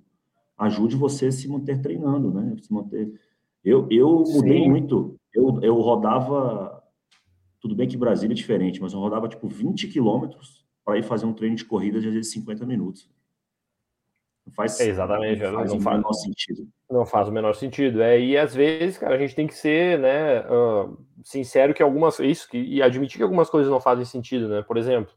[0.62, 2.56] ajude você a se manter treinando, né?
[2.62, 3.12] Se manter.
[3.64, 4.70] Eu, eu mudei Sim.
[4.70, 5.20] muito.
[5.34, 6.82] Eu, eu rodava.
[7.60, 11.26] Tudo bem que Brasília é diferente, mas eu rodava tipo 20 quilômetros para ir fazer
[11.26, 13.10] um treino de corrida de às vezes 50 minutos.
[14.46, 16.68] Não faz, é exatamente, não faz, não o faz, menor sentido.
[16.90, 18.02] Não faz o menor sentido.
[18.02, 22.20] É, e às vezes, cara, a gente tem que ser, né, uh, sincero que algumas
[22.20, 24.64] isso que, e admitir que algumas coisas não fazem sentido, né?
[24.64, 25.14] Por exemplo,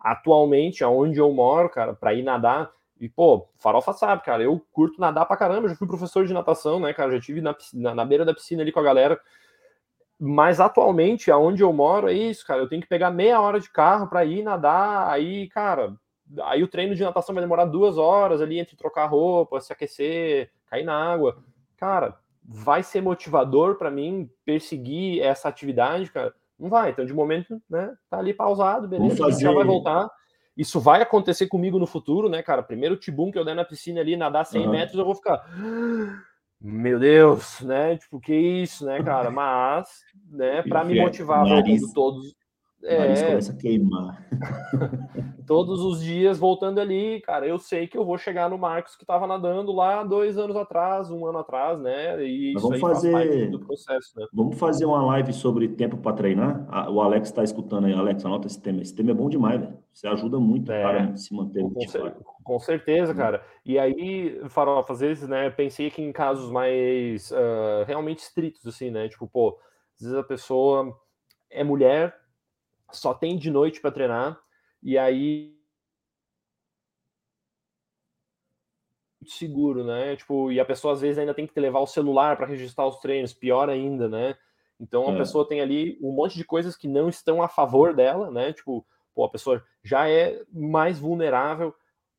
[0.00, 5.00] atualmente, aonde eu moro, cara, para ir nadar, e pô, farofa sabe, cara, eu curto
[5.00, 8.04] nadar pra caramba, já fui professor de natação, né, cara, já tive na, na, na
[8.04, 9.20] beira da piscina ali com a galera.
[10.18, 12.62] Mas atualmente, aonde eu moro, é isso, cara.
[12.62, 15.10] Eu tenho que pegar meia hora de carro para ir nadar.
[15.10, 15.94] Aí, cara,
[16.42, 20.50] Aí o treino de natação vai demorar duas horas ali entre trocar roupa, se aquecer,
[20.66, 21.38] cair na água.
[21.76, 26.34] Cara, vai ser motivador para mim perseguir essa atividade, cara?
[26.58, 26.90] Não vai.
[26.90, 29.44] Então, de momento, né, tá ali pausado, beleza, fazer...
[29.44, 30.10] já vai voltar.
[30.56, 32.62] Isso vai acontecer comigo no futuro, né, cara?
[32.62, 34.70] Primeiro tibum que eu der na piscina ali, nadar 100 uhum.
[34.72, 35.44] metros, eu vou ficar.
[36.60, 37.98] Meu Deus, né?
[37.98, 39.30] Tipo, que isso, né, cara?
[39.30, 40.00] Mas,
[40.30, 42.34] né, para me motivar, voltando todos,
[42.82, 42.98] é.
[42.98, 44.28] nariz começa a queimar.
[45.46, 49.04] Todos os dias voltando ali, cara, eu sei que eu vou chegar no Marcos que
[49.04, 52.24] estava nadando lá dois anos atrás, um ano atrás, né?
[52.24, 54.26] E Mas vamos fazer do processo, né?
[54.32, 56.66] Vamos fazer uma live sobre tempo para treinar.
[56.90, 58.82] O Alex está escutando aí, Alex, anota esse tema.
[58.82, 59.78] Esse tema é bom demais, velho.
[59.92, 61.72] Você ajuda muito é, cara a se manter com,
[62.44, 63.16] com certeza, hum.
[63.16, 63.42] cara.
[63.64, 68.90] E aí, Farofa, às vezes, né, pensei que em casos mais uh, realmente estritos, assim,
[68.90, 69.08] né?
[69.08, 69.58] Tipo, pô,
[69.94, 70.94] às vezes a pessoa
[71.50, 72.14] é mulher,
[72.90, 74.40] só tem de noite para treinar,
[74.82, 75.56] e aí
[79.26, 80.16] seguro, né?
[80.16, 82.98] Tipo, e a pessoa às vezes ainda tem que levar o celular para registrar os
[83.00, 84.36] treinos, pior ainda, né?
[84.78, 85.16] Então a é.
[85.18, 88.52] pessoa tem ali um monte de coisas que não estão a favor dela, né?
[88.52, 91.74] Tipo, pô, a pessoa já é mais vulnerável,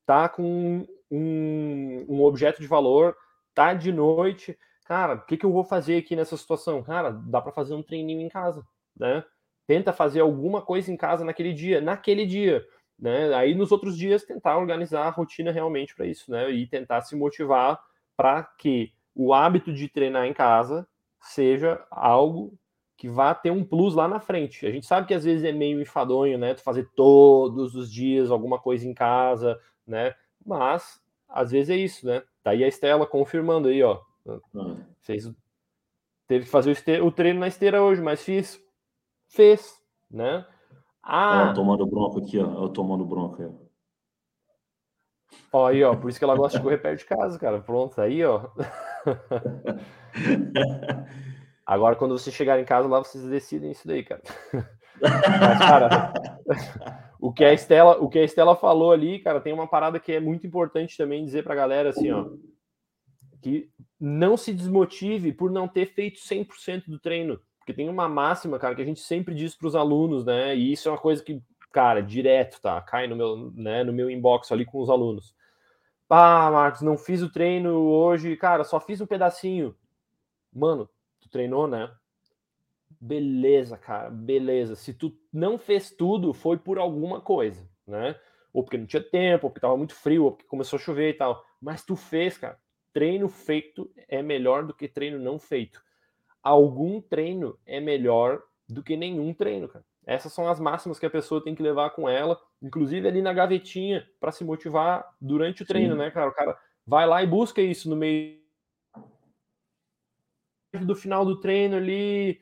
[0.06, 3.16] tá com um, um objeto de valor,
[3.54, 4.58] tá de noite.
[4.86, 6.82] Cara, o que, que eu vou fazer aqui nessa situação?
[6.82, 8.66] Cara, dá para fazer um treininho em casa,
[8.96, 9.24] né?
[9.68, 12.66] Tenta fazer alguma coisa em casa naquele dia, naquele dia,
[12.98, 13.34] né?
[13.36, 16.50] Aí nos outros dias tentar organizar a rotina realmente para isso, né?
[16.50, 17.80] E tentar se motivar
[18.16, 20.88] para que o hábito de treinar em casa
[21.20, 22.58] seja algo
[22.96, 24.66] que vá ter um plus lá na frente.
[24.66, 26.56] A gente sabe que às vezes é meio enfadonho, né?
[26.56, 30.16] Tu fazer todos os dias alguma coisa em casa, né?
[30.44, 31.00] Mas
[31.30, 32.24] às vezes é isso, né?
[32.42, 34.00] Tá aí a Estela confirmando aí, ó.
[34.56, 34.78] Hum.
[35.02, 35.30] Fez
[36.28, 38.62] teve que fazer o treino na esteira hoje, mas fiz
[39.28, 39.76] fez,
[40.10, 40.46] né?
[41.04, 43.50] Ah, ó, tomando bronco aqui, ó, eu tomando bronco aí.
[45.52, 47.62] Ó, aí, ó, por isso que ela gosta de correr perto de casa, cara.
[47.62, 48.50] Pronto, aí, ó.
[51.66, 54.22] Agora, quando você chegar em casa lá, vocês decidem isso daí, cara.
[55.02, 56.14] Mas, cara,
[57.20, 60.14] o que a Estela, o que a Estela falou ali, cara, tem uma parada que
[60.14, 62.30] é muito importante também dizer pra galera assim, ó,
[63.42, 63.70] que
[64.00, 67.40] não se desmotive por não ter feito 100% do treino.
[67.68, 70.56] Porque tem uma máxima, cara, que a gente sempre diz para os alunos, né?
[70.56, 72.80] E isso é uma coisa que, cara, direto, tá?
[72.80, 75.36] Cai no meu, né, no meu inbox ali com os alunos.
[76.10, 79.76] Ah, Marcos, não fiz o treino hoje, cara, só fiz um pedacinho.
[80.54, 80.90] Mano,
[81.20, 81.92] tu treinou, né?
[83.02, 84.78] Beleza, cara, beleza.
[84.78, 88.18] Se tu não fez tudo, foi por alguma coisa, né?
[88.54, 91.10] Ou porque não tinha tempo, ou porque tava muito frio, ou porque começou a chover
[91.10, 91.44] e tal.
[91.62, 92.58] Mas tu fez, cara.
[92.94, 95.86] Treino feito é melhor do que treino não feito
[96.48, 99.86] algum treino é melhor do que nenhum treino, cara.
[100.06, 103.34] Essas são as máximas que a pessoa tem que levar com ela, inclusive ali na
[103.34, 106.00] gavetinha, para se motivar durante o treino, Sim.
[106.00, 106.30] né, cara?
[106.30, 108.40] O cara vai lá e busca isso no meio
[110.82, 112.40] do final do treino ali.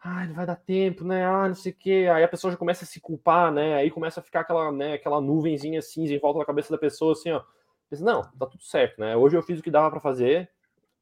[0.00, 1.24] Ah, não vai dar tempo, né?
[1.24, 2.08] Ah, não sei o quê.
[2.12, 3.74] Aí a pessoa já começa a se culpar, né?
[3.76, 7.12] Aí começa a ficar aquela, né, aquela nuvenzinha cinza em volta da cabeça da pessoa,
[7.12, 7.42] assim, ó.
[7.88, 9.16] Pensa, não, tá tudo certo, né?
[9.16, 10.50] Hoje eu fiz o que dava para fazer,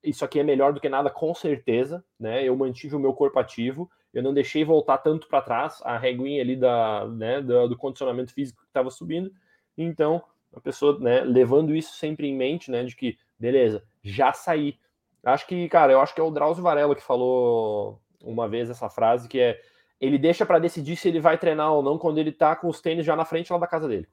[0.03, 2.42] isso aqui é melhor do que nada, com certeza, né?
[2.42, 6.42] Eu mantive o meu corpo ativo, eu não deixei voltar tanto para trás a reguinha
[6.42, 9.32] ali da, né, do, do condicionamento físico que estava subindo.
[9.76, 10.22] Então,
[10.55, 14.78] a pessoa, né, levando isso sempre em mente, né, de que, beleza, já saí.
[15.24, 18.88] Acho que, cara, eu acho que é o Drauzio Varela que falou uma vez essa
[18.90, 19.61] frase que é
[20.00, 22.80] ele deixa para decidir se ele vai treinar ou não quando ele tá com os
[22.80, 24.09] tênis já na frente lá da casa dele.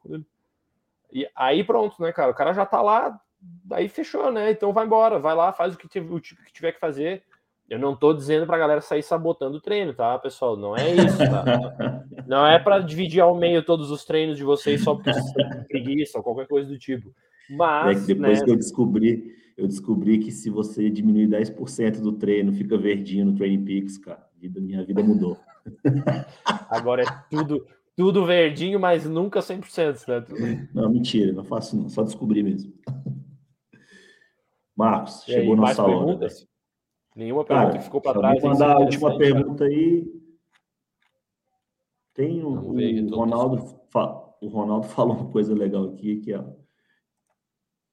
[1.12, 2.32] E aí pronto, né, cara?
[2.32, 3.20] O cara já tá lá,
[3.72, 4.52] aí fechou, né?
[4.52, 7.24] Então vai embora, vai lá, faz o que tiver que fazer.
[7.70, 10.58] Eu não tô dizendo pra galera sair sabotando o treino, tá, pessoal?
[10.58, 12.04] Não é isso, tá?
[12.28, 15.64] Não é para dividir ao meio todos os treinos de vocês só porque vocês estão
[15.66, 17.12] preguiça ou qualquer coisa do tipo.
[17.50, 17.98] Mas.
[17.98, 22.14] É que depois né, que eu descobri, eu descobri que se você diminuir 10% do
[22.14, 24.28] treino, fica verdinho no Training Peaks, cara.
[24.42, 25.38] Minha vida mudou.
[26.70, 27.66] Agora é tudo,
[27.96, 30.22] tudo verdinho, mas nunca 100%, né?
[30.22, 30.40] Tudo...
[30.74, 32.72] Não, mentira, não faço não, só descobri mesmo.
[34.80, 36.06] Marcos, e chegou aí, nossa hora.
[36.06, 36.48] Perguntas?
[37.14, 38.42] Nenhuma pergunta Cara, que ficou para trás.
[38.42, 40.08] Vou mandar a última pergunta aí.
[42.14, 43.82] Tem um, o, Ronaldo,
[44.42, 46.42] o Ronaldo falou uma coisa legal aqui, que é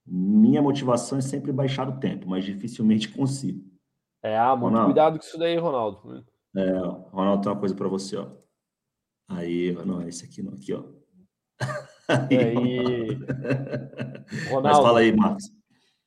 [0.08, 3.68] minha motivação é sempre baixar o tempo, mas dificilmente consigo.
[4.22, 6.24] É, ah, muito Ronaldo, cuidado com isso daí, Ronaldo.
[6.56, 6.70] É,
[7.10, 8.28] Ronaldo, tem uma coisa para você, ó.
[9.28, 10.84] Aí, não, esse aqui não, aqui, ó.
[12.08, 13.14] Aí, aí...
[14.48, 15.55] Ronaldo, Mas fala aí, Marcos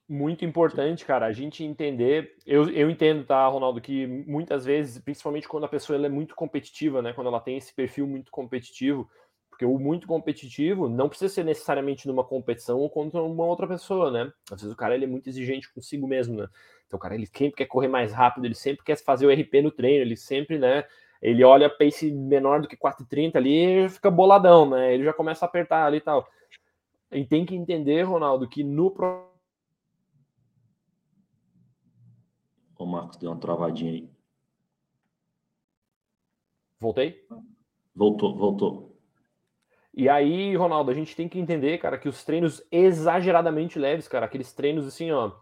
[0.09, 2.35] muito importante, cara, a gente entender.
[2.45, 6.99] Eu, eu entendo, tá, Ronaldo, que muitas vezes, principalmente quando a pessoa é muito competitiva,
[7.01, 7.13] né?
[7.13, 9.07] Quando ela tem esse perfil muito competitivo,
[9.49, 14.09] porque o muito competitivo não precisa ser necessariamente numa competição ou contra uma outra pessoa,
[14.09, 14.31] né?
[14.51, 16.47] Às vezes o cara ele é muito exigente consigo mesmo, né?
[16.87, 19.69] Então cara ele sempre quer correr mais rápido, ele sempre quer fazer o RP no
[19.69, 20.85] treino, ele sempre, né?
[21.21, 24.91] Ele olha pace menor do que 4,30 ali e fica boladão, né?
[24.93, 26.27] Ele já começa a apertar ali e tal.
[27.11, 28.89] E tem que entender, Ronaldo, que no
[32.79, 34.09] O Marcos deu uma travadinha aí.
[36.79, 37.27] Voltei?
[37.93, 38.97] Voltou, voltou.
[39.93, 44.25] E aí, Ronaldo, a gente tem que entender, cara, que os treinos exageradamente leves, cara,
[44.25, 45.33] aqueles treinos assim, ó,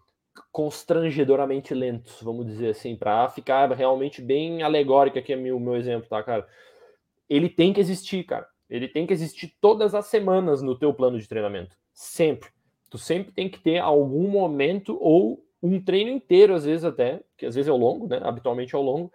[0.52, 6.10] constrangedoramente lentos, vamos dizer assim, para ficar realmente bem alegórico aqui é o meu exemplo,
[6.10, 6.48] tá, cara?
[7.30, 8.48] Ele tem que existir, cara.
[8.68, 11.78] Ele tem que existir todas as semanas no teu plano de treinamento.
[11.94, 12.50] Sempre.
[12.90, 17.46] Tu sempre tem que ter algum momento ou um treino inteiro, às vezes até, que
[17.46, 18.20] às vezes é o longo, né?
[18.24, 19.12] Habitualmente é o longo,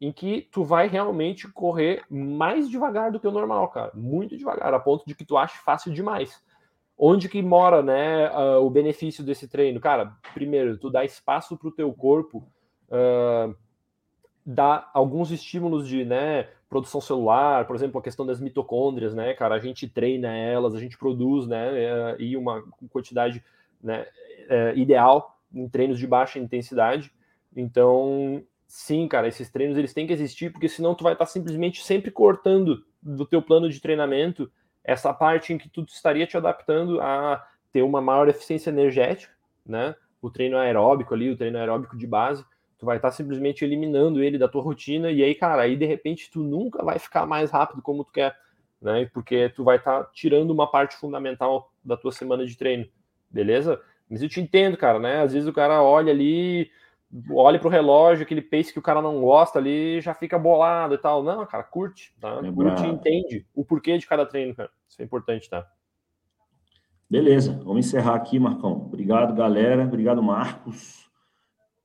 [0.00, 3.90] em que tu vai realmente correr mais devagar do que o normal, cara.
[3.94, 6.42] Muito devagar, a ponto de que tu ache fácil demais.
[6.96, 9.80] Onde que mora, né, uh, o benefício desse treino?
[9.80, 12.46] Cara, primeiro, tu dá espaço para o teu corpo
[12.88, 13.54] uh,
[14.44, 19.56] dar alguns estímulos de, né, produção celular, por exemplo, a questão das mitocôndrias, né, cara,
[19.56, 23.42] a gente treina elas, a gente produz, né, uh, e uma quantidade,
[23.82, 24.06] né,
[24.48, 27.12] uh, ideal em treinos de baixa intensidade.
[27.54, 31.82] Então, sim, cara, esses treinos eles têm que existir, porque senão tu vai estar simplesmente
[31.82, 34.50] sempre cortando do teu plano de treinamento
[34.84, 39.32] essa parte em que tu estaria te adaptando a ter uma maior eficiência energética,
[39.64, 39.94] né?
[40.20, 42.44] O treino aeróbico ali, o treino aeróbico de base,
[42.78, 46.30] tu vai estar simplesmente eliminando ele da tua rotina e aí, cara, aí de repente
[46.30, 48.36] tu nunca vai ficar mais rápido como tu quer,
[48.80, 49.08] né?
[49.12, 52.86] Porque tu vai estar tirando uma parte fundamental da tua semana de treino,
[53.30, 53.80] beleza?
[54.10, 55.22] Mas eu te entendo, cara, né?
[55.22, 56.68] Às vezes o cara olha ali,
[57.30, 60.98] olha pro relógio, aquele pace que o cara não gosta ali, já fica bolado e
[60.98, 61.22] tal.
[61.22, 62.40] Não, cara, curte, tá?
[62.44, 64.70] É curte e entende o porquê de cada treino, cara.
[64.88, 65.64] Isso é importante, tá?
[67.08, 68.72] Beleza, vamos encerrar aqui, Marcão.
[68.72, 69.84] Obrigado, galera.
[69.84, 71.08] Obrigado, Marcos.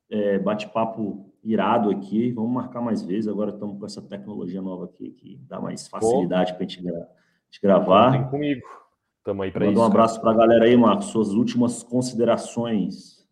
[0.10, 2.32] É, Bate-papo irado aqui.
[2.32, 3.28] Vamos marcar mais vezes.
[3.28, 7.62] Agora estamos com essa tecnologia nova aqui que dá mais facilidade para a gente, gente
[7.62, 8.12] gravar.
[8.12, 8.85] Contem comigo.
[9.26, 9.82] Tamo aí para isso.
[9.82, 11.08] um abraço para a galera aí, Marcos.
[11.08, 13.26] Suas últimas considerações.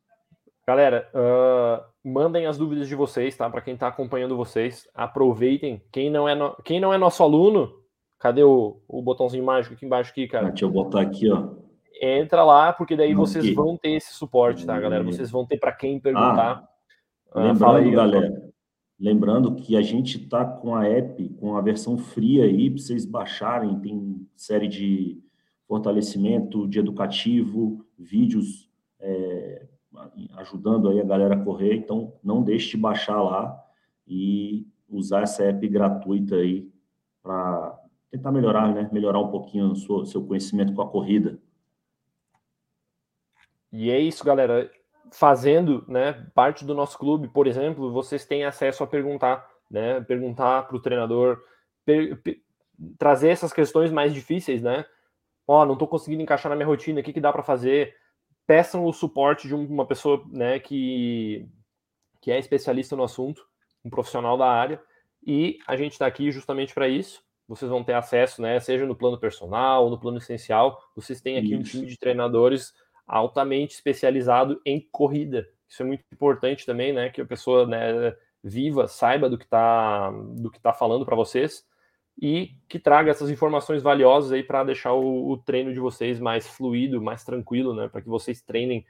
[0.68, 3.48] Galera, uh, mandem as dúvidas de vocês, tá?
[3.48, 5.84] Para quem está acompanhando vocês, aproveitem.
[5.92, 6.56] Quem não é, no...
[6.64, 7.72] quem não é nosso aluno,
[8.18, 10.50] cadê o, o botãozinho mágico aqui embaixo aqui, cara?
[10.50, 11.50] Deixa eu botar aqui, ó.
[12.02, 13.54] Entra lá, porque daí vocês aqui.
[13.54, 15.04] vão ter esse suporte, tá, galera?
[15.04, 16.68] Vocês vão ter para quem perguntar.
[17.32, 18.52] Ah, lembrando, aí, galera,
[19.00, 23.06] lembrando que a gente tá com a app, com a versão fria aí, para vocês
[23.06, 25.22] baixarem, tem série de
[25.68, 29.68] fortalecimento de educativo, vídeos é,
[30.36, 31.76] ajudando aí a galera a correr.
[31.76, 33.60] Então, não deixe de baixar lá
[34.08, 36.70] e usar essa app gratuita aí
[37.22, 37.80] para
[38.12, 38.90] tentar melhorar, né?
[38.92, 41.40] Melhorar um pouquinho o seu, seu conhecimento com a corrida.
[43.72, 44.70] E é isso, galera.
[45.12, 50.02] Fazendo, né, parte do nosso clube, por exemplo, vocês têm acesso a perguntar, né?
[50.02, 51.40] Perguntar para o treinador,
[52.98, 54.86] trazer essas questões mais difíceis, né?
[55.48, 57.96] Ó, oh, não estou conseguindo encaixar na minha rotina, o que, que dá para fazer?
[58.46, 61.48] peçam o suporte de uma pessoa né, que,
[62.22, 63.46] que é especialista no assunto,
[63.84, 64.82] um profissional da área,
[65.26, 67.24] e a gente está aqui justamente para isso.
[67.48, 71.38] Vocês vão ter acesso, né, seja no plano personal ou no plano essencial, vocês têm
[71.38, 71.60] aqui isso.
[71.60, 72.74] um time de treinadores
[73.06, 75.48] altamente especializado em corrida.
[75.68, 80.12] Isso é muito importante também, né, que a pessoa né, viva, saiba do que está
[80.12, 81.66] do que tá falando para vocês
[82.22, 86.48] e que traga essas informações valiosas aí para deixar o, o, treino de vocês mais
[86.48, 87.88] fluido, mais tranquilo, né?
[87.88, 88.86] Para que vocês treinem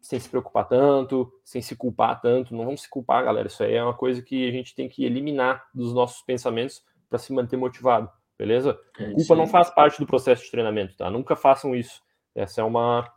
[0.00, 2.54] sem se preocupar tanto, sem se culpar tanto.
[2.54, 3.48] Não vamos se culpar, galera.
[3.48, 7.18] Isso aí é uma coisa que a gente tem que eliminar dos nossos pensamentos para
[7.18, 8.78] se manter motivado, beleza?
[8.98, 11.10] É Culpa não faz parte do processo de treinamento, tá?
[11.10, 12.02] Nunca façam isso.
[12.34, 13.10] Essa é uma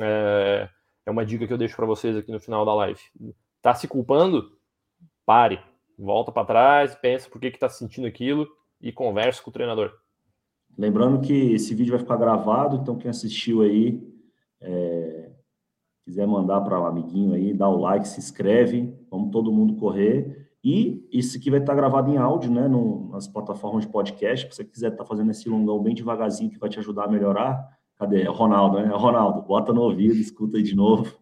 [0.00, 0.68] é,
[1.04, 3.00] é uma dica que eu deixo para vocês aqui no final da live.
[3.62, 4.58] Tá se culpando?
[5.24, 5.60] Pare,
[5.98, 8.48] volta para trás, pensa por que que tá sentindo aquilo
[8.86, 9.92] e converse com o treinador.
[10.78, 14.00] Lembrando que esse vídeo vai ficar gravado, então quem assistiu aí,
[14.60, 15.30] é,
[16.04, 20.48] quiser mandar para um amiguinho aí, dá o like, se inscreve, vamos todo mundo correr.
[20.62, 24.46] E isso aqui vai estar gravado em áudio, né, no, nas plataformas de podcast.
[24.46, 27.76] Se você quiser estar fazendo esse longão bem devagarzinho, que vai te ajudar a melhorar.
[27.96, 28.22] Cadê?
[28.22, 28.86] É o Ronaldo, né?
[28.92, 31.16] É Ronaldo, bota no ouvido, escuta aí de novo.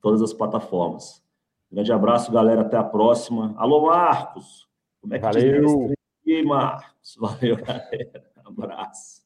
[0.00, 1.22] Todas as plataformas.
[1.70, 2.60] Grande abraço, galera.
[2.60, 3.54] Até a próxima.
[3.56, 4.68] Alô, Marcos.
[5.00, 5.95] Como é que Valeu.
[6.26, 7.16] Aí, Marcos?
[7.18, 8.32] Valeu, galera.
[8.44, 9.25] Um abraço.